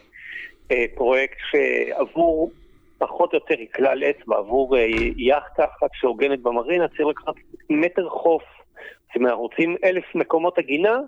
אה, 0.72 0.86
פרויקט 0.96 1.38
שעבור 1.52 2.52
פחות 2.98 3.34
או 3.34 3.38
יותר 3.38 3.56
כלל 3.76 4.04
אצבע, 4.04 4.38
עבור 4.38 4.78
אה, 4.78 4.86
יאכטה 5.18 5.64
אחת 5.64 5.90
שהוגנת 5.94 6.42
במרינה, 6.42 6.88
צריך 6.88 7.08
לקחת 7.08 7.34
מטר 7.70 8.10
חוף. 8.10 8.44
זאת 9.08 9.16
אומרת, 9.16 9.32
אנחנו 9.32 9.44
רוצים 9.44 9.76
אלף 9.84 10.04
מקומות 10.16 10.58
עגינה, 10.58 11.00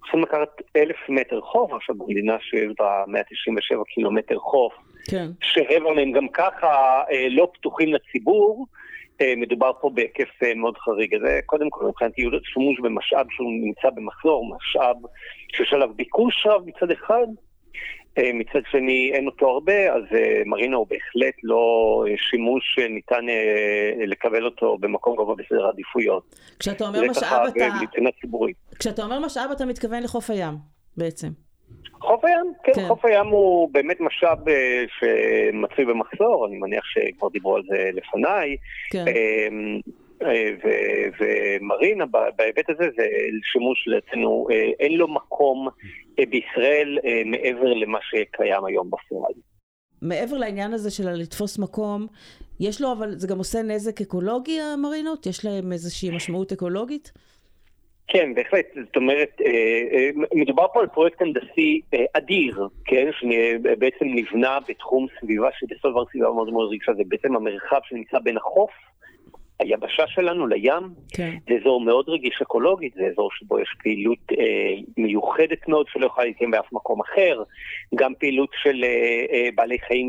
צריכים 0.00 0.22
לקחת 0.22 0.62
אלף 0.76 0.96
מטר 1.08 1.40
חוף, 1.40 1.72
עכשיו 1.72 1.94
במדינה 1.94 2.36
שיש 2.40 2.72
בה 2.78 3.04
197 3.06 3.84
קילומטר 3.84 4.38
חוף, 4.38 4.72
כן. 5.10 5.26
שרבע 5.40 5.92
מהם 5.94 6.12
גם 6.12 6.28
ככה 6.28 7.02
אה, 7.12 7.26
לא 7.30 7.48
פתוחים 7.54 7.94
לציבור, 7.94 8.66
מדובר 9.36 9.72
פה 9.80 9.90
בהיקף 9.90 10.28
אה, 10.42 10.54
מאוד 10.54 10.76
חריג. 10.78 11.18
זה 11.24 11.40
קודם 11.46 11.70
כל 11.70 11.84
מבחינתי 11.84 12.22
שימוש 12.44 12.80
במשאב 12.80 13.26
שהוא 13.30 13.52
נמצא 13.52 13.90
במחזור, 13.90 14.56
משאב 14.56 14.96
שיש 15.56 15.72
עליו 15.72 15.94
ביקוש 15.94 16.46
רב 16.46 16.62
מצד 16.66 16.90
אחד, 16.90 17.26
אה, 18.18 18.30
מצד 18.34 18.60
שני 18.70 19.10
אין 19.14 19.26
אותו 19.26 19.48
הרבה, 19.48 19.94
אז 19.94 20.02
אה, 20.14 20.42
מרינה 20.46 20.76
הוא 20.76 20.86
בהחלט 20.90 21.34
לא 21.42 22.04
אה, 22.08 22.14
שימוש 22.16 22.74
שניתן 22.74 23.24
לקבל 24.06 24.44
אותו 24.44 24.78
במקום 24.80 25.16
גבוה 25.16 25.34
בסדר 25.34 25.66
העדיפויות. 25.66 26.34
כשאתה 26.58 26.86
אומר 26.86 27.00
משאב 27.10 27.46
אתה... 27.46 27.68
מבחינה 27.82 28.10
ציבורית. 28.20 28.56
כשאתה 28.78 29.02
אומר 29.02 29.20
משאב 29.20 29.50
אתה 29.52 29.66
מתכוון 29.66 30.02
לחוף 30.02 30.30
הים 30.30 30.54
בעצם. 30.96 31.28
חוף 32.00 32.24
הים, 32.24 32.52
כן, 32.64 32.72
כן. 32.74 32.88
חוף 32.88 33.04
הים 33.04 33.26
הוא 33.26 33.70
באמת 33.72 34.00
משאב 34.00 34.38
שמצוי 34.98 35.84
במחסור, 35.84 36.46
אני 36.48 36.56
מניח 36.56 36.84
שכבר 36.84 37.28
דיברו 37.28 37.56
על 37.56 37.62
זה 37.68 37.90
לפניי. 37.92 38.56
כן. 38.90 39.04
ומרינה 41.20 42.04
בהיבט 42.36 42.70
הזה 42.70 42.84
זה 42.96 43.06
שימוש 43.52 43.84
לעצמנו, 43.86 44.46
אין 44.80 44.92
לו 44.92 45.08
מקום 45.08 45.68
בישראל 46.30 46.98
מעבר 47.26 47.74
למה 47.74 47.98
שקיים 48.02 48.64
היום 48.64 48.90
בפועל. 48.90 49.32
מעבר 50.02 50.36
לעניין 50.36 50.72
הזה 50.72 50.90
של 50.90 51.10
לתפוס 51.10 51.58
מקום, 51.58 52.06
יש 52.60 52.80
לו, 52.80 52.92
אבל 52.92 53.18
זה 53.18 53.28
גם 53.28 53.38
עושה 53.38 53.62
נזק 53.62 54.00
אקולוגי 54.00 54.60
המרינות? 54.60 55.26
יש 55.26 55.44
להם 55.44 55.72
איזושהי 55.72 56.10
משמעות 56.10 56.52
אקולוגית? 56.52 57.12
כן, 58.08 58.34
בהחלט. 58.34 58.66
זאת 58.86 58.96
אומרת, 58.96 59.40
מדובר 60.34 60.66
פה 60.72 60.80
על 60.80 60.86
פרויקט 60.86 61.22
הנדסי 61.22 61.80
אדיר, 62.12 62.68
כן, 62.84 63.10
שבעצם 63.12 64.04
נבנה 64.04 64.58
בתחום 64.68 65.06
סביבה 65.20 65.48
שבסופו 65.58 65.88
של 65.88 65.90
דבר 65.90 66.04
סביבה 66.10 66.30
מאוד 66.30 66.52
מאוד 66.52 66.72
רגשה, 66.72 66.92
זה 66.94 67.02
בעצם 67.08 67.36
המרחב 67.36 67.80
שנמצא 67.88 68.18
בין 68.18 68.36
החוף 68.36 68.70
היבשה 69.60 70.06
שלנו 70.06 70.46
לים, 70.46 70.88
כן. 71.14 71.36
זה 71.48 71.54
אזור 71.60 71.80
מאוד 71.80 72.08
רגיש 72.08 72.42
אקולוגית, 72.42 72.94
זה 72.94 73.02
אזור 73.12 73.30
שבו 73.32 73.58
יש 73.58 73.74
פעילות 73.82 74.18
אה, 74.38 74.74
מיוחדת 74.96 75.68
מאוד 75.68 75.86
שלא 75.92 76.06
יכולה 76.06 76.26
להתקיים 76.26 76.50
באף 76.50 76.72
מקום 76.72 77.00
אחר, 77.00 77.42
גם 77.94 78.12
פעילות 78.18 78.50
של 78.62 78.84
אה, 78.84 79.24
אה, 79.32 79.48
בעלי 79.54 79.78
חיים 79.78 80.08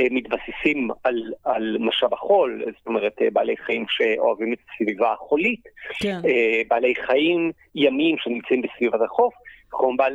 שמתבססים 0.00 0.88
על, 1.04 1.32
על 1.44 1.76
משאב 1.80 2.14
החול, 2.14 2.64
זאת 2.78 2.86
אומרת 2.86 3.22
אה, 3.22 3.28
בעלי 3.32 3.56
חיים 3.56 3.84
שאוהבים 3.88 4.52
את 4.52 4.58
הסביבה 4.74 5.12
החולית, 5.12 5.62
כן. 6.00 6.20
אה, 6.26 6.62
בעלי 6.68 6.94
חיים 7.06 7.52
ימיים 7.74 8.16
שנמצאים 8.18 8.62
בסביבת 8.62 9.00
החוף, 9.00 9.34
כמובן, 9.70 10.12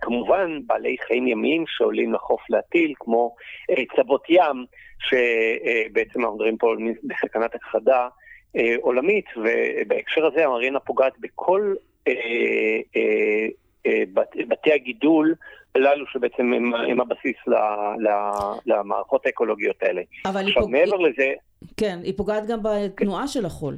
כמובן 0.00 0.58
בעלי 0.66 0.96
חיים 1.06 1.26
ימיים 1.26 1.64
שעולים 1.66 2.12
לחוף 2.12 2.40
להטיל, 2.50 2.92
כמו 3.00 3.34
אה, 3.70 3.82
צבות 3.96 4.24
ים, 4.28 4.64
שבעצם 4.98 6.20
אנחנו 6.20 6.34
מדברים 6.34 6.56
פה 6.56 6.74
בסכנת 7.04 7.54
הכחדה 7.54 8.08
אה, 8.56 8.74
עולמית, 8.80 9.24
ובהקשר 9.36 10.26
הזה 10.26 10.44
המרינה 10.44 10.80
פוגעת 10.80 11.12
בכל 11.20 11.74
אה, 12.08 12.12
אה, 12.12 12.80
אה, 12.96 13.46
בתי 14.48 14.72
הגידול 14.72 15.34
הללו 15.74 16.06
שבעצם 16.06 16.52
הם, 16.52 16.74
הם 16.74 17.00
הבסיס 17.00 17.36
ל, 17.46 17.54
ל, 18.00 18.08
למערכות 18.66 19.26
האקולוגיות 19.26 19.82
האלה. 19.82 20.02
אבל 20.26 20.40
עכשיו, 20.40 20.62
פוג... 20.62 20.70
מעבר 20.70 20.96
היא... 20.98 21.06
לזה... 21.06 21.32
כן, 21.76 21.98
היא 22.02 22.14
פוגעת 22.16 22.46
גם 22.46 22.58
בתנועה 22.62 23.22
כן. 23.22 23.28
של 23.28 23.46
החול. 23.46 23.76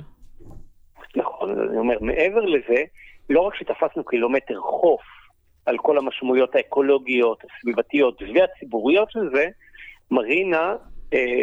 נכון, 1.17 1.69
אני 1.69 1.79
אומר, 1.79 1.97
מעבר 2.01 2.41
לזה, 2.41 2.83
לא 3.31 3.41
רק 3.41 3.55
שתפסנו 3.55 4.05
קילומטר 4.05 4.61
חוף 4.61 5.03
על 5.67 5.79
כל 5.79 5.99
המשמעויות 5.99 6.55
האקולוגיות, 6.57 7.43
הסביבתיות 7.45 8.23
והציבוריות 8.35 9.11
של 9.11 9.31
זה, 9.35 9.47
מרינה 10.11 10.77
אה, 11.15 11.43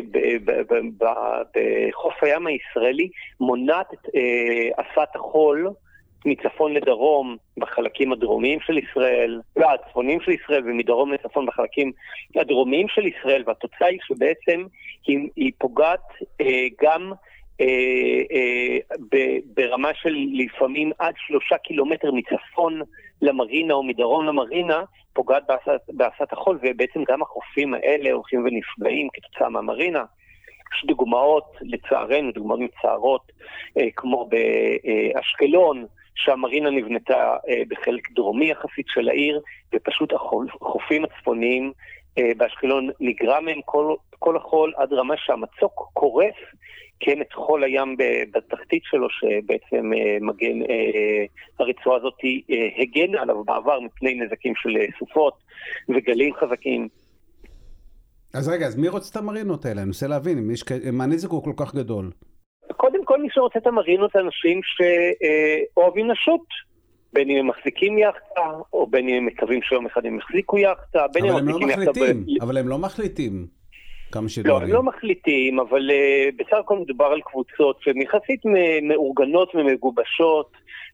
בחוף 0.97 2.13
הים 2.21 2.47
הישראלי 2.47 3.09
מונעת 3.39 3.93
את 3.93 4.09
אה, 4.15 4.83
אסת 4.83 5.15
החול 5.15 5.69
מצפון 6.25 6.73
לדרום 6.73 7.37
בחלקים 7.57 8.11
הדרומיים 8.11 8.59
של 8.59 8.77
ישראל, 8.77 9.41
לא, 9.57 9.67
הצפוניים 9.73 10.21
של 10.21 10.31
ישראל 10.31 10.63
ומדרום 10.65 11.13
לצפון 11.13 11.45
בחלקים 11.45 11.91
הדרומיים 12.35 12.87
של 12.87 13.07
ישראל, 13.07 13.43
והתוצאה 13.45 13.87
היא 13.87 13.99
שבעצם 14.07 14.63
היא, 15.07 15.29
היא 15.35 15.51
פוגעת 15.57 16.03
אה, 16.41 16.67
גם 16.81 17.11
אה, 17.61 18.21
אה, 18.31 19.37
ברמה 19.53 19.93
של 19.93 20.15
לפעמים 20.33 20.91
עד 20.99 21.13
שלושה 21.17 21.57
קילומטר 21.57 22.11
מצפון 22.11 22.81
למרינה 23.21 23.73
או 23.73 23.83
מדרום 23.83 24.25
למרינה, 24.25 24.83
פוגעת 25.13 25.43
בעשת 25.89 26.33
החול, 26.33 26.59
ובעצם 26.61 27.03
גם 27.07 27.21
החופים 27.21 27.73
האלה 27.73 28.11
הולכים 28.11 28.45
ונפגעים 28.45 29.07
כתוצאה 29.13 29.49
מהמרינה. 29.49 30.03
יש 30.75 30.85
דוגמאות, 30.85 31.55
לצערנו, 31.61 32.31
דוגמאות 32.31 32.59
מצערות, 32.59 33.31
אה, 33.77 33.87
כמו 33.95 34.29
באשקלון, 34.29 35.85
שהמרינה 36.25 36.69
נבנתה 36.69 37.35
בחלק 37.67 38.11
דרומי 38.11 38.51
יחסית 38.51 38.85
של 38.87 39.09
העיר, 39.09 39.41
ופשוט 39.73 40.13
החופים 40.13 41.03
הצפוניים 41.03 41.71
באשקלון 42.37 42.89
נגרע 42.99 43.39
מהם 43.39 43.59
כל, 43.65 43.95
כל 44.19 44.37
החול 44.37 44.73
עד 44.77 44.93
רמה 44.93 45.13
שהמצוק 45.17 45.89
קורס 45.93 46.35
כן 46.99 47.21
את 47.21 47.33
חול 47.33 47.63
הים 47.63 47.95
בתחתית 48.33 48.81
שלו, 48.85 49.07
שבעצם 49.09 49.93
אה, 49.93 50.17
מגן, 50.21 50.61
אה, 50.69 51.25
הרצועה 51.59 51.97
הזאת 51.97 52.13
אה, 52.23 52.81
הגנה 52.81 53.21
עליו 53.21 53.43
בעבר 53.43 53.79
מפני 53.79 54.13
נזקים 54.13 54.53
של 54.55 54.69
סופות 54.99 55.33
וגלים 55.89 56.33
חזקים. 56.33 56.87
אז 58.33 58.49
רגע, 58.49 58.67
אז 58.67 58.75
מי 58.75 58.87
רוצה 58.87 59.11
את 59.11 59.15
המרינות 59.15 59.65
האלה? 59.65 59.81
אני 59.81 59.87
מנסה 59.87 60.07
להבין, 60.07 60.49
מה 60.91 61.03
הנזק 61.03 61.29
הוא 61.29 61.43
כל 61.43 61.53
כך 61.57 61.75
גדול? 61.75 62.11
כל 63.09 63.21
מי 63.21 63.27
שרוצה 63.31 63.59
את 63.59 63.67
המרינות 63.67 64.11
זה 64.13 64.19
אנשים 64.19 64.61
שאוהבים 64.63 66.09
לשוט. 66.09 66.41
בין 67.13 67.29
אם 67.29 67.37
הם 67.37 67.47
מחזיקים 67.47 67.97
יאכטה, 67.97 68.47
או 68.73 68.87
בין 68.87 69.09
אם 69.09 69.15
הם 69.15 69.25
מקווים 69.25 69.61
שיום 69.61 69.85
אחד 69.85 70.05
הם 70.05 70.17
יחזיקו 70.17 70.57
יאכטה, 70.57 71.05
בין 71.13 71.25
אם 71.25 71.31
הם 71.31 71.47
מחזיקים 71.47 71.69
יאכטה... 71.69 71.81
אבל 71.81 71.87
הם 71.87 71.97
לא 71.97 72.07
מחליטים, 72.07 72.41
אבל 72.41 72.57
הם 72.57 72.67
לא 72.67 72.77
מחליטים. 72.77 73.47
כמה 74.11 74.29
שידורים. 74.29 74.61
לא, 74.61 74.67
הם 74.67 74.73
לא 74.73 74.83
מחליטים, 74.83 75.59
אבל 75.59 75.89
uh, 75.89 76.35
בסך 76.37 76.57
הכל 76.59 76.79
מדובר 76.79 77.05
על 77.05 77.21
קבוצות 77.21 77.81
שהן 77.81 78.01
יחסית 78.01 78.41
מאורגנות 78.81 79.55
ומגובשות, 79.55 80.51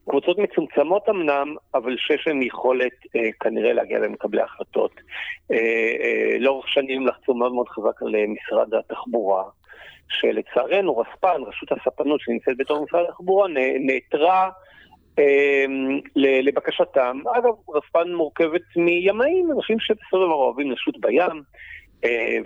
קבוצות 0.10 0.38
מצומצמות 0.38 1.10
אמנם, 1.10 1.56
אבל 1.74 1.96
שיש 1.98 2.28
להן 2.28 2.42
יכולת 2.42 2.98
uh, 3.06 3.20
כנראה 3.40 3.74
להגיע 3.74 4.00
למקבלי 4.00 4.42
החלטות. 4.42 4.92
Uh, 4.96 5.56
uh, 5.56 6.40
לאורך 6.40 6.70
שנים 6.70 7.08
לחצו 7.08 7.34
מאוד 7.34 7.54
מאוד 7.54 7.70
חזק 7.70 8.02
על 8.02 8.16
משרד 8.28 8.74
התחבורה. 8.74 9.44
שלצערנו 10.10 10.98
רספ"ן, 10.98 11.42
רשות 11.48 11.72
הספנות 11.72 12.20
שנמצאת 12.22 12.58
בתור 12.58 12.84
משרד 12.84 13.06
התחבורה, 13.10 13.48
נעתרה 13.80 14.50
לבקשתם. 16.16 17.20
אגב, 17.38 17.54
רספ"ן 17.70 18.14
מורכבת 18.14 18.62
מימאים, 18.76 19.52
אנשים 19.52 19.80
שבסופו 19.80 20.18
של 20.18 20.26
דבר 20.26 20.34
אוהבים 20.34 20.72
לשוט 20.72 20.96
בים, 21.00 21.44
אה, 22.04 22.38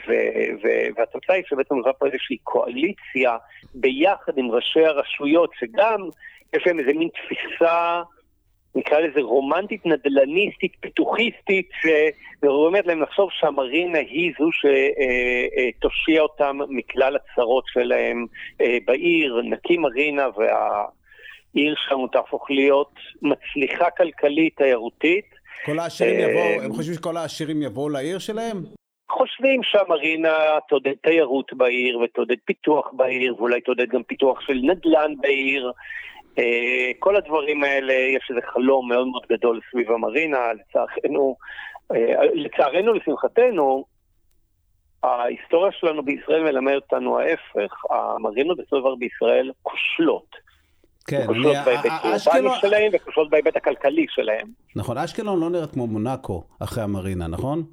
והתוצאה 0.98 1.36
היא 1.36 1.43
שבעצם 1.48 1.76
נוצרה 1.76 1.93
פה 1.93 2.06
איזושהי 2.06 2.38
קואליציה 2.43 3.38
ביחד 3.76 4.38
עם 4.38 4.52
ראשי 4.52 4.86
הרשויות, 4.86 5.52
שגם 5.60 6.02
יש 6.56 6.67
להם 6.67 6.80
איזה 6.80 6.93
מין 6.93 7.10
תפיסה, 7.10 8.02
נקרא 8.75 8.99
לזה 8.99 9.21
רומנטית, 9.21 9.86
נדל"ניסטית, 9.86 10.71
פיתוחיסטית, 10.79 11.69
שגורמת 11.82 12.88
להם 12.88 13.01
לחשוב 13.01 13.29
שהמרינה 13.32 13.99
היא 13.99 14.34
זו 14.39 14.49
שתושיע 14.51 16.15
אה, 16.15 16.19
אה, 16.19 16.21
אותם 16.21 16.58
מכלל 16.69 17.15
הצרות 17.15 17.63
שלהם 17.67 18.25
בעיר, 18.86 19.41
נקים 19.43 19.82
מרינה 19.82 20.27
והעיר 20.38 21.75
שלנו 21.88 22.08
תהפוך 22.08 22.51
להיות 22.51 22.93
מצליחה 23.21 23.89
כלכלית, 23.89 24.58
תיירותית. 24.58 25.25
כל 25.65 25.79
העשירים 25.79 26.19
יבואו, 26.19 26.62
הם 26.63 26.73
חושבים 26.73 26.95
שכל 26.95 27.17
העשירים 27.17 27.62
יבואו 27.62 27.89
לעיר 27.89 28.19
שלהם? 28.19 28.58
חושבים 29.12 29.63
שהמרינה 29.63 30.36
תעודד 30.69 30.93
תיירות 31.03 31.53
בעיר 31.53 31.99
ותעודד 31.99 32.36
פיתוח 32.45 32.91
בעיר 32.93 33.36
ואולי 33.36 33.62
תעודד 33.62 33.89
גם 33.89 34.03
פיתוח 34.03 34.41
של 34.41 34.53
נדל"ן 34.53 35.13
בעיר. 35.21 35.71
אה, 36.39 36.91
כל 36.99 37.15
הדברים 37.15 37.63
האלה, 37.63 37.93
יש 37.93 38.28
איזה 38.30 38.41
חלום 38.54 38.89
מאוד 38.89 39.08
מאוד 39.08 39.23
גדול 39.32 39.60
סביב 39.71 39.91
המרינה, 39.91 40.54
לצערנו, 40.54 41.36
אה, 41.91 42.25
לצערנו, 42.34 42.93
לשמחתנו, 42.93 43.86
ההיסטוריה 45.04 45.71
שלנו 45.71 46.04
בישראל 46.04 46.43
מלמד 46.43 46.73
אותנו 46.73 47.19
ההפך, 47.19 47.73
המרינות 47.89 48.58
בסופו 48.58 48.91
של 48.91 48.99
בישראל 48.99 49.52
כושלות. 49.63 50.36
כן, 51.08 51.28
כושלות 51.28 51.56
בהיבט 51.65 51.86
האורבני 51.86 52.49
שלהם 52.62 52.91
וכושלות 52.93 53.30
בהיבט 53.30 53.56
הכלכלי 53.56 54.06
שלהם. 54.10 54.47
נכון, 54.75 54.97
אשקלון 54.97 55.39
לא 55.39 55.49
נראית 55.49 55.71
כמו 55.71 55.88
מונאקו 55.88 56.43
אחרי 56.60 56.84
המרינה, 56.84 57.28
נכון? 57.28 57.63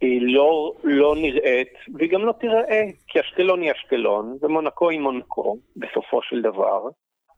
היא 0.00 0.20
לא, 0.22 0.72
לא 0.84 1.14
נראית, 1.16 1.72
והיא 1.94 2.10
גם 2.10 2.24
לא 2.24 2.32
תיראה, 2.32 2.82
כי 3.06 3.20
אשקלון 3.20 3.62
היא 3.62 3.72
אשקלון, 3.72 4.38
ומונקו 4.42 4.90
היא 4.90 5.00
מונקו, 5.00 5.56
בסופו 5.76 6.22
של 6.22 6.42
דבר. 6.42 6.80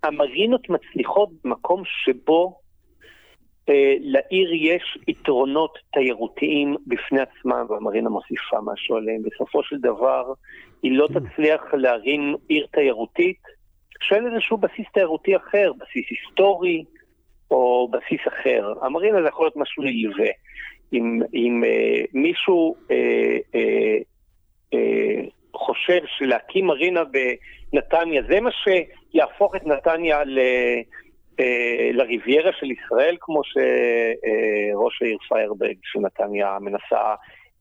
המרינות 0.03 0.69
מצליחות 0.69 1.29
במקום 1.45 1.83
שבו 1.85 2.59
אה, 3.69 3.95
לעיר 4.01 4.53
יש 4.53 4.99
יתרונות 5.09 5.79
תיירותיים 5.93 6.77
בפני 6.87 7.21
עצמם, 7.21 7.67
והמרינה 7.69 8.09
מוסיפה 8.09 8.57
משהו 8.65 8.97
עליהם. 8.97 9.23
בסופו 9.23 9.63
של 9.63 9.77
דבר, 9.79 10.33
היא 10.83 10.93
לא 10.93 11.09
תצליח 11.09 11.75
להרים 11.75 12.35
עיר 12.49 12.67
תיירותית 12.73 13.41
שאין 14.01 14.27
איזשהו 14.27 14.57
בסיס 14.57 14.87
תיירותי 14.93 15.37
אחר, 15.37 15.73
בסיס 15.79 16.05
היסטורי 16.11 16.85
או 17.51 17.89
בסיס 17.93 18.21
אחר. 18.29 18.73
המרינה 18.83 19.23
זה 19.23 19.29
יכול 19.29 19.45
להיות 19.45 19.57
משהו 19.57 19.83
נלווה. 19.83 20.31
אם, 20.93 21.21
אם 21.35 21.65
אה, 21.65 22.05
מישהו 22.15 22.77
אה, 22.91 23.37
חושב 25.87 26.01
שלהקים 26.18 26.66
מרינה 26.66 27.03
בנתניה 27.05 28.22
זה 28.29 28.40
מה 28.40 28.51
שיהפוך 28.53 29.57
את 29.57 29.66
נתניה 29.66 30.25
ל... 30.25 30.38
אה, 31.40 31.90
לריביירה 31.92 32.51
של 32.61 32.66
ישראל, 32.70 33.16
כמו 33.20 33.40
שראש 33.44 35.03
העיר 35.03 35.18
פיירברג 35.29 35.77
של 35.83 35.99
נתניה 35.99 36.59
מנסה 36.61 37.14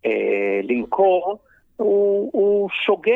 אה, 0.05 0.59
למכור, 0.63 1.39
הוא, 1.75 2.29
הוא 2.33 2.69
שוגה. 2.85 3.15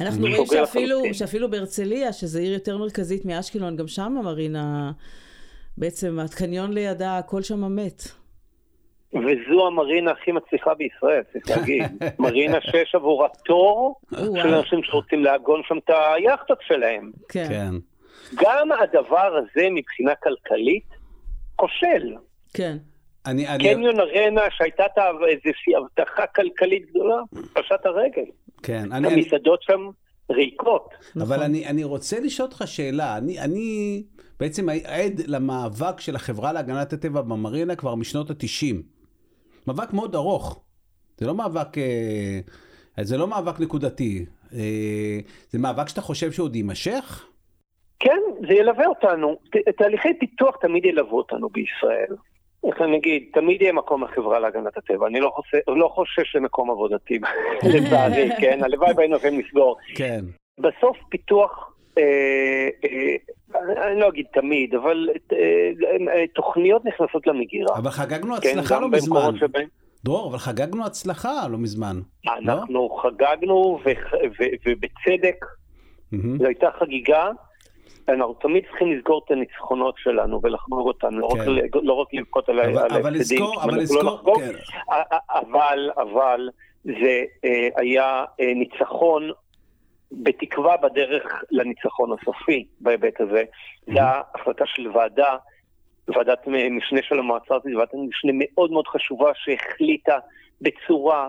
אנחנו 0.00 0.20
רואים 0.20 0.46
שאפילו, 0.46 1.00
שאפילו 1.12 1.50
בהרצליה, 1.50 2.12
שזו 2.12 2.38
עיר 2.38 2.52
יותר 2.52 2.78
מרכזית 2.78 3.24
מאשקלון, 3.24 3.76
גם 3.76 3.88
שם 3.88 4.16
המרינה, 4.18 4.92
בעצם 5.78 6.18
הקניון 6.18 6.72
לידה, 6.72 7.18
הכל 7.18 7.42
שם 7.42 7.76
מת. 7.76 8.02
וזו 9.12 9.66
המרינה 9.66 10.10
הכי 10.10 10.32
מצליחה 10.32 10.74
בישראל, 10.74 11.22
צריך 11.32 11.58
להגיד. 11.58 11.82
מרינה 12.18 12.60
שיש 12.60 12.94
עבורה 12.94 13.28
תור 13.44 14.00
של 14.10 14.54
אנשים 14.54 14.82
שרוצים 14.82 15.24
לעגון 15.24 15.62
שם 15.68 15.78
את 15.78 15.90
היאכטות 15.90 16.58
שלהם. 16.66 17.10
כן. 17.28 17.46
כן. 17.48 17.70
גם 18.34 18.68
הדבר 18.72 19.36
הזה 19.36 19.68
מבחינה 19.70 20.14
כלכלית 20.14 20.88
כושל. 21.56 22.14
כן. 22.54 22.76
אני, 23.26 23.46
קניון 23.58 24.00
אני... 24.00 24.24
ארנה 24.24 24.42
שהייתה 24.50 24.84
איזושהי 25.28 25.76
הבטחה 25.76 26.26
כלכלית 26.26 26.90
גדולה, 26.90 27.16
פשט 27.52 27.86
הרגל. 27.86 28.30
כן. 28.62 28.92
אני, 28.92 29.08
המסעדות 29.08 29.60
אני... 29.68 29.76
שם 29.76 29.90
ריקות. 30.30 30.94
אבל 31.16 31.24
נכון. 31.24 31.42
אני, 31.42 31.66
אני 31.66 31.84
רוצה 31.84 32.20
לשאול 32.20 32.46
אותך 32.46 32.62
שאלה. 32.66 33.16
אני, 33.16 33.40
אני 33.40 34.02
בעצם 34.40 34.68
עד 34.68 35.20
למאבק 35.26 36.00
של 36.00 36.16
החברה 36.16 36.52
להגנת 36.52 36.92
הטבע 36.92 37.20
במרינה 37.20 37.76
כבר 37.76 37.94
משנות 37.94 38.30
ה-90. 38.30 38.97
מאבק 39.68 39.92
מאוד 39.92 40.14
ארוך. 40.14 40.60
זה 41.16 41.26
לא 41.26 41.34
מאבק, 41.34 41.78
אה, 41.78 43.04
זה 43.04 43.16
לא 43.16 43.26
מאבק 43.28 43.60
נקודתי. 43.60 44.24
אה, 44.54 45.18
זה 45.50 45.58
מאבק 45.58 45.88
שאתה 45.88 46.00
חושב 46.00 46.32
שעוד 46.32 46.56
יימשך? 46.56 47.26
כן, 47.98 48.20
זה 48.48 48.54
ילווה 48.54 48.86
אותנו. 48.86 49.36
תהליכי 49.78 50.08
פיתוח 50.20 50.56
תמיד 50.56 50.84
ילוו 50.84 51.16
אותנו 51.16 51.48
בישראל. 51.48 52.16
איך 52.66 52.80
אני 52.80 52.96
אגיד, 52.96 53.30
תמיד 53.32 53.62
יהיה 53.62 53.72
מקום 53.72 54.04
לחברה 54.04 54.38
להגנת 54.38 54.76
הטבע. 54.76 55.06
אני 55.06 55.20
לא, 55.20 55.30
חושב, 55.34 55.58
לא 55.68 55.88
חושש 55.94 56.36
למקום 56.36 56.70
עבודתי, 56.70 57.18
לצערי, 57.74 58.30
כן? 58.40 58.58
הלוואי 58.62 58.92
והיינו 58.96 59.16
יכולים 59.16 59.40
לסגור. 59.40 59.76
כן. 59.94 60.24
בסוף 60.58 60.96
פיתוח, 61.08 61.72
אה, 61.98 62.68
אה, 62.84 63.16
אני 63.54 64.00
לא 64.00 64.08
אגיד 64.08 64.26
תמיד, 64.32 64.74
אבל 64.74 65.08
אה, 65.32 65.36
אה, 66.14 66.24
תוכניות 66.34 66.84
נכנסות 66.84 67.26
למגירה. 67.26 67.76
אבל 67.76 67.90
חגגנו 67.90 68.34
כן, 68.42 68.58
הצלחה 68.58 68.80
לא 68.80 68.88
מזמן. 68.88 69.30
דרור, 70.04 70.30
אבל 70.30 70.38
חגגנו 70.38 70.86
הצלחה 70.86 71.48
לא 71.50 71.58
מזמן. 71.58 72.00
אנחנו 72.26 72.74
לא? 72.74 73.02
חגגנו, 73.02 73.78
ובצדק. 74.66 75.44
זו 76.12 76.46
הייתה 76.46 76.68
חגיגה. 76.78 77.30
אנחנו 78.08 78.34
תמיד 78.34 78.64
צריכים 78.68 78.92
לזכור 78.92 79.22
את 79.24 79.30
הניצחונות 79.30 79.94
שלנו 79.98 80.40
ולחגוג 80.42 80.86
אותם, 80.86 81.18
לא, 81.18 81.28
כן. 81.34 81.50
רק, 81.50 81.82
לא 81.82 81.92
רק 81.92 82.14
לבכות 82.14 82.48
על 82.48 82.58
ההפסדים. 82.58 83.00
אבל 83.00 83.12
לזכור, 83.12 83.62
אבל 83.62 83.74
לא 83.74 83.82
לזכור, 83.82 84.40
כן. 84.40 84.52
אבל, 85.30 85.90
אבל 85.96 86.48
זה 86.84 87.24
אה, 87.44 87.68
היה 87.76 88.24
אה, 88.40 88.54
ניצחון 88.54 89.30
בתקווה 90.12 90.76
בדרך 90.76 91.42
לניצחון 91.50 92.10
הסופי 92.12 92.66
בהיבט 92.80 93.20
הזה. 93.20 93.42
זו 93.86 94.00
החלטה 94.34 94.64
של 94.66 94.88
ועדה, 94.88 95.36
ועדת 96.08 96.46
משנה 96.70 97.00
של 97.02 97.18
המועצה 97.18 97.54
הארצית, 97.54 97.74
ועדת 97.76 97.94
משנה 97.94 98.32
מאוד 98.34 98.70
מאוד 98.70 98.86
חשובה 98.86 99.30
שהחליטה 99.34 100.18
בצורה, 100.60 101.28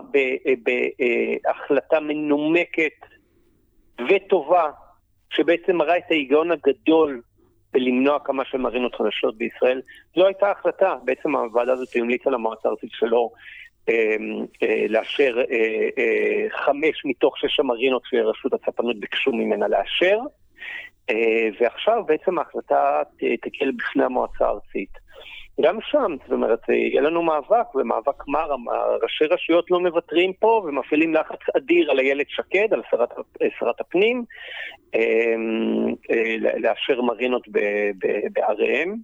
בהחלטה 1.44 2.00
מנומקת 2.00 2.92
וטובה, 4.08 4.70
שבעצם 5.30 5.76
מראה 5.76 5.96
את 5.98 6.10
ההיגיון 6.10 6.50
הגדול 6.50 7.22
בלמנוע 7.72 8.16
הקמה 8.16 8.44
של 8.44 8.58
מרינות 8.58 8.94
חדשות 8.94 9.38
בישראל. 9.38 9.80
זו 10.16 10.26
הייתה 10.26 10.50
החלטה, 10.50 10.94
בעצם 11.04 11.36
הוועדה 11.36 11.72
הזאת 11.72 11.96
המליצה 11.96 12.30
למועצה 12.30 12.68
הארצית 12.68 12.90
אה, 12.92 13.06
אה, 13.06 13.30
לאשר 14.88 15.38
אה, 15.38 15.88
אה, 15.98 16.46
חמש 16.50 17.04
מתוך 17.04 17.38
שש 17.38 17.60
המרינות 17.60 18.02
שרשות 18.04 18.52
הצפנות 18.52 19.00
ביקשו 19.00 19.32
ממנה 19.32 19.68
לאשר, 19.68 20.18
אה, 21.10 21.48
ועכשיו 21.60 22.04
בעצם 22.06 22.38
ההחלטה 22.38 23.02
תקל 23.16 23.70
בפני 23.70 24.04
המועצה 24.04 24.44
הארצית. 24.46 25.10
גם 25.60 25.78
שם, 25.80 26.16
זאת 26.22 26.32
אומרת, 26.32 26.68
יהיה 26.68 27.00
לנו 27.00 27.22
מאבק, 27.22 27.74
ומאבק 27.74 28.28
מר, 28.28 28.50
ראשי 29.02 29.24
רשויות 29.24 29.70
לא 29.70 29.80
מוותרים 29.80 30.32
פה 30.32 30.62
ומפעילים 30.64 31.14
לחץ 31.14 31.38
אדיר 31.56 31.90
על 31.90 31.98
איילת 31.98 32.26
שקד, 32.28 32.72
על 32.72 32.82
שרת, 32.90 33.08
שרת 33.58 33.80
הפנים, 33.80 34.24
אמ, 34.94 35.94
אה, 36.10 36.36
לאשר 36.58 37.02
מרינות 37.02 37.48
בעריהם, 38.32 38.96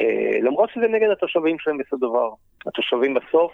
אה, 0.00 0.38
למרות 0.42 0.70
שזה 0.70 0.88
נגד 0.88 1.10
התושבים 1.10 1.58
שלהם 1.58 1.78
בסופו 1.78 1.96
דבר. 1.96 2.30
התושבים 2.66 3.14
בסוף, 3.14 3.52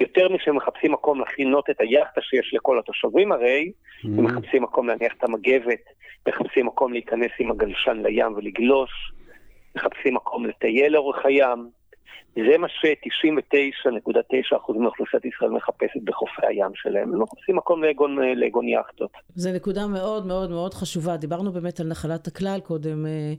יותר 0.00 0.28
משהם 0.28 0.56
מחפשים 0.56 0.92
מקום 0.92 1.20
להכינות 1.20 1.70
את 1.70 1.80
היאכטה 1.80 2.20
שיש 2.22 2.54
לכל 2.54 2.78
התושבים 2.78 3.32
הרי, 3.32 3.72
mm-hmm. 3.72 4.08
הם 4.08 4.24
מחפשים 4.24 4.62
מקום 4.62 4.88
להניח 4.88 5.12
את 5.18 5.24
המגבת, 5.24 5.80
מחפשים 6.28 6.66
מקום 6.66 6.92
להיכנס 6.92 7.30
עם 7.38 7.50
הגלשן 7.50 8.02
לים 8.02 8.34
ולגלוש. 8.36 8.90
מחפשים 9.76 10.14
מקום 10.14 10.46
לטייל 10.46 10.92
לאורך 10.92 11.24
הים. 11.24 11.70
זה 12.36 12.58
מה 12.58 12.68
ש-99.9% 12.68 14.78
מאוכלוסיית 14.78 15.24
ישראל 15.24 15.50
מחפשת 15.50 16.00
בחופי 16.04 16.46
הים 16.46 16.70
שלהם. 16.74 17.14
הם 17.14 17.22
מחפשים 17.22 17.56
מקום 17.56 17.84
לאגון, 17.84 18.18
לאגון 18.36 18.68
יאכטות. 18.68 19.10
זו 19.34 19.52
נקודה 19.52 19.86
מאוד 19.86 20.26
מאוד 20.26 20.50
מאוד 20.50 20.74
חשובה. 20.74 21.16
דיברנו 21.16 21.52
באמת 21.52 21.80
על 21.80 21.86
נחלת 21.86 22.26
הכלל 22.26 22.60
קודם. 22.64 23.06
אה, 23.06 23.32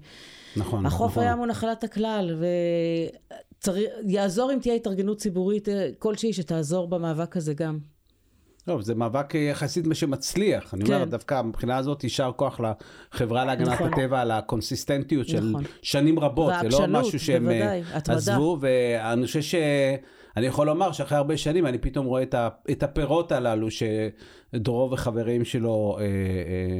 נכון. 0.57 0.85
החוף 0.85 1.11
נכון. 1.11 1.23
הים 1.23 1.37
הוא 1.37 1.47
נחלת 1.47 1.83
הכלל, 1.83 2.35
ויעזור 4.07 4.53
אם 4.53 4.59
תהיה 4.59 4.75
התארגנות 4.75 5.17
ציבורית 5.17 5.69
אה, 5.69 5.89
כלשהי 5.99 6.33
שתעזור 6.33 6.87
במאבק 6.87 7.37
הזה 7.37 7.53
גם. 7.53 7.94
טוב, 8.65 8.81
זה 8.81 8.95
מאבק 8.95 9.35
יחסית 9.35 9.87
מה 9.87 9.95
שמצליח. 9.95 10.73
אני 10.73 10.85
כן. 10.85 10.93
אומר, 10.93 11.05
דווקא 11.05 11.41
מבחינה 11.41 11.77
הזאת, 11.77 12.03
יישר 12.03 12.31
כוח 12.35 12.59
לחברה 12.59 13.45
להגנת 13.45 13.67
נכון. 13.67 13.93
הטבע 13.93 14.21
על 14.21 14.31
הקונסיסטנטיות 14.31 15.27
של 15.27 15.49
נכון. 15.49 15.63
שנים 15.81 16.19
רבות. 16.19 16.53
זה 16.61 16.69
לא 16.69 16.87
משהו 16.87 17.19
שהם 17.19 17.43
בוודאי, 17.43 17.83
עזבו, 18.09 18.57
ואני 18.61 19.25
חושב 19.25 19.41
ש... 19.41 19.55
אני 20.37 20.45
יכול 20.45 20.67
לומר 20.67 20.91
שאחרי 20.91 21.17
הרבה 21.17 21.37
שנים 21.37 21.65
אני 21.65 21.77
פתאום 21.77 22.05
רואה 22.05 22.23
את 22.71 22.83
הפירות 22.83 23.31
הללו 23.31 23.67
שדרור 23.71 24.93
וחברים 24.93 25.45
שלו 25.45 25.97
אה, 25.99 26.03
אה, 26.03 26.07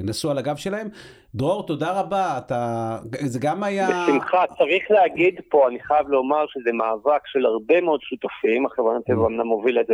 נסעו 0.03 0.31
על 0.31 0.37
הגב 0.37 0.55
שלהם. 0.55 0.87
דרור, 1.35 1.65
תודה 1.65 1.99
רבה, 1.99 2.37
אתה... 2.37 2.97
זה 3.25 3.39
גם 3.39 3.63
היה... 3.63 3.87
בשמחה, 3.87 4.43
צריך 4.57 4.83
להגיד 4.89 5.41
פה, 5.49 5.67
אני 5.67 5.79
חייב 5.79 6.07
לומר 6.07 6.45
שזה 6.47 6.71
מאבק 6.73 7.27
של 7.27 7.45
הרבה 7.45 7.81
מאוד 7.81 8.01
שותפים, 8.01 8.65
החברה 8.65 8.97
הטבע 8.97 9.23
mm. 9.23 9.27
אמנם 9.27 9.47
מוביל 9.47 9.79
את 9.79 9.87
זה 9.87 9.93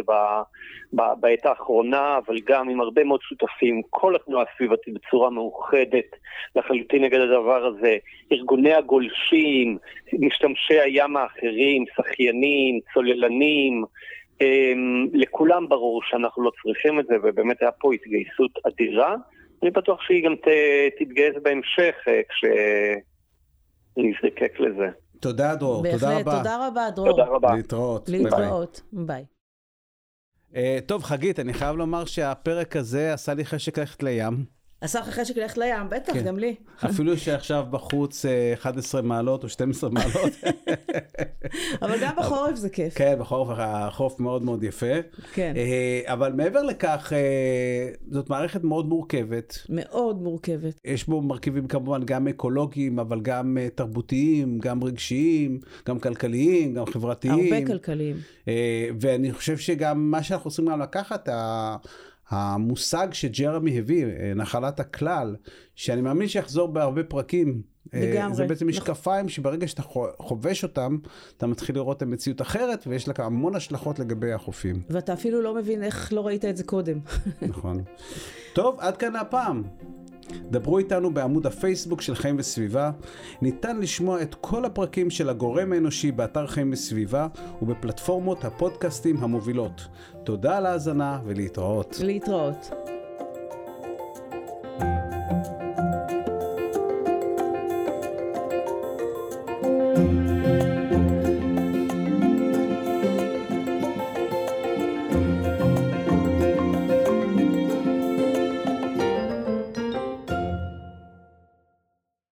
בעת 0.94 1.46
האחרונה, 1.46 2.20
אבל 2.26 2.40
גם 2.46 2.70
עם 2.70 2.82
הרבה 2.82 3.04
מאוד 3.04 3.20
שותפים, 3.22 3.82
כל 3.90 4.16
התנועה 4.16 4.46
הסביבתית 4.54 4.94
בצורה 4.94 5.30
מאוחדת 5.30 6.06
לחלוטין 6.56 7.04
נגד 7.04 7.20
הדבר 7.20 7.66
הזה, 7.66 7.98
ארגוני 8.32 8.74
הגולשים, 8.74 9.78
משתמשי 10.14 10.80
הים 10.80 11.18
האחרים, 11.18 11.86
שחיינים, 11.96 12.80
צוללנים, 12.94 13.84
אמ, 14.42 15.08
לכולם 15.14 15.70
ברור 15.70 16.02
שאנחנו 16.04 16.44
לא 16.44 16.52
צריכים 16.64 17.00
את 17.00 17.06
זה, 17.08 17.16
ובאמת 17.24 17.62
היה 17.62 17.72
פה 17.72 17.94
התגייסות 17.94 18.52
אדירה. 18.68 19.16
אני 19.64 19.72
בטוח 19.72 20.02
שהיא 20.02 20.26
גם 20.26 20.36
ת, 20.36 20.48
תתגייס 21.00 21.36
בהמשך 21.44 21.96
אה, 22.08 22.22
כשנזדקק 23.98 24.60
לזה. 24.60 24.88
תודה 25.20 25.56
דרור, 25.56 25.84
בהחלט, 25.84 26.02
תודה 26.02 26.18
רבה. 26.20 26.38
תודה 26.38 26.68
רבה 26.68 26.90
דרור. 26.96 27.10
תודה 27.10 27.26
רבה. 27.26 27.56
להתראות. 27.56 28.10
להתראות, 28.10 28.82
ביי. 28.94 29.22
Uh, 29.22 29.41
טוב, 30.86 31.04
חגית, 31.04 31.40
אני 31.40 31.54
חייב 31.54 31.76
לומר 31.76 32.06
שהפרק 32.06 32.76
הזה 32.76 33.14
עשה 33.14 33.34
לי 33.34 33.46
חשק 33.46 33.80
ללכת 33.80 34.04
לים. 34.04 34.61
עשה 34.82 35.00
לך 35.00 35.10
חשק 35.10 35.38
ללכת 35.38 35.58
לים, 35.58 35.90
בטח, 35.90 36.14
כן. 36.14 36.24
גם 36.24 36.40
לי. 36.40 36.56
אפילו 36.86 37.18
שעכשיו 37.18 37.66
בחוץ 37.70 38.26
אה, 38.26 38.54
11 38.54 39.02
מעלות 39.02 39.44
או 39.44 39.50
12 39.50 39.90
מעלות. 39.94 40.34
אבל 41.82 41.96
גם 42.02 42.14
בחורף 42.18 42.56
זה 42.56 42.70
כיף. 42.70 42.94
כן, 42.98 43.16
בחורף 43.20 43.58
החורף 43.60 44.20
מאוד 44.20 44.44
מאוד 44.44 44.64
יפה. 44.64 44.86
כן. 45.34 45.54
אה, 45.56 46.14
אבל 46.14 46.34
מעבר 46.34 46.64
לכך, 46.64 47.14
אה, 47.16 47.90
זאת 48.12 48.30
מערכת 48.30 48.64
מאוד 48.64 48.86
מורכבת. 48.86 49.58
מאוד 49.70 50.22
מורכבת. 50.22 50.80
יש 50.86 51.08
בו 51.08 51.22
מרכיבים 51.22 51.68
כמובן 51.68 52.04
גם 52.06 52.28
אקולוגיים, 52.28 53.00
אבל 53.00 53.22
גם 53.22 53.58
אה, 53.62 53.68
תרבותיים, 53.76 54.60
גם 54.60 54.84
רגשיים, 54.84 55.60
גם 55.88 56.00
כלכליים, 56.00 56.74
גם 56.74 56.86
חברתיים. 56.86 57.54
הרבה 57.54 57.68
כלכליים. 57.68 58.16
אה, 58.48 58.90
ואני 59.02 59.34
חושב 59.34 59.58
שגם 59.58 60.12
מה 60.12 60.24
שאנחנו 60.24 60.50
צריכים 60.50 60.72
גם 60.72 60.82
לקחת, 60.82 61.30
המושג 62.32 63.08
שג'רמי 63.12 63.80
הביא, 63.80 64.06
אה, 64.06 64.34
נחלת 64.36 64.80
הכלל, 64.80 65.36
שאני 65.76 66.02
מאמין 66.02 66.28
שיחזור 66.28 66.68
בהרבה 66.68 67.04
פרקים. 67.04 67.62
אה, 67.94 68.12
לגמרי. 68.14 68.36
זה 68.36 68.46
בעצם 68.48 68.70
נכון. 68.70 68.82
משקפיים 68.82 69.30
שברגע 69.30 69.68
שאתה 69.68 69.82
חו- 69.82 70.08
חובש 70.20 70.64
אותם, 70.64 70.98
אתה 71.38 71.48
מתחיל 71.48 71.76
לראות 71.76 71.98
את 71.98 72.02
המציאות 72.02 72.42
אחרת, 72.42 72.84
ויש 72.88 73.08
לה 73.08 73.14
המון 73.18 73.56
השלכות 73.56 74.00
לגבי 74.00 74.32
החופים. 74.32 74.82
ואתה 74.90 75.14
אפילו 75.14 75.42
לא 75.42 75.56
מבין 75.56 75.84
איך 75.84 76.14
לא 76.14 76.28
ראית 76.28 76.46
את 76.46 76.58
זה 76.58 76.64
קודם. 76.64 77.00
נכון. 77.42 77.84
טוב, 78.54 78.76
עד 78.80 78.98
כאן 78.98 79.16
הפעם. 79.16 79.64
דברו 80.52 80.78
איתנו 80.78 81.14
בעמוד 81.14 81.46
הפייסבוק 81.46 82.02
של 82.02 82.16
חיים 82.16 82.36
וסביבה. 82.40 82.92
ניתן 83.42 83.80
לשמוע 83.80 84.22
את 84.22 84.36
כל 84.42 84.66
הפרקים 84.66 85.10
של 85.10 85.30
הגורם 85.30 85.74
האנושי 85.74 86.12
באתר 86.12 86.48
חיים 86.48 86.70
וסביבה 86.74 87.28
ובפלטפורמות 87.62 88.46
הפודקאסטים 88.46 89.18
המובילות. 89.24 89.88
תודה 90.24 90.58
על 90.58 90.66
ההאזנה 90.66 91.20
ולהתראות. 91.26 92.00
להתראות. 92.04 92.72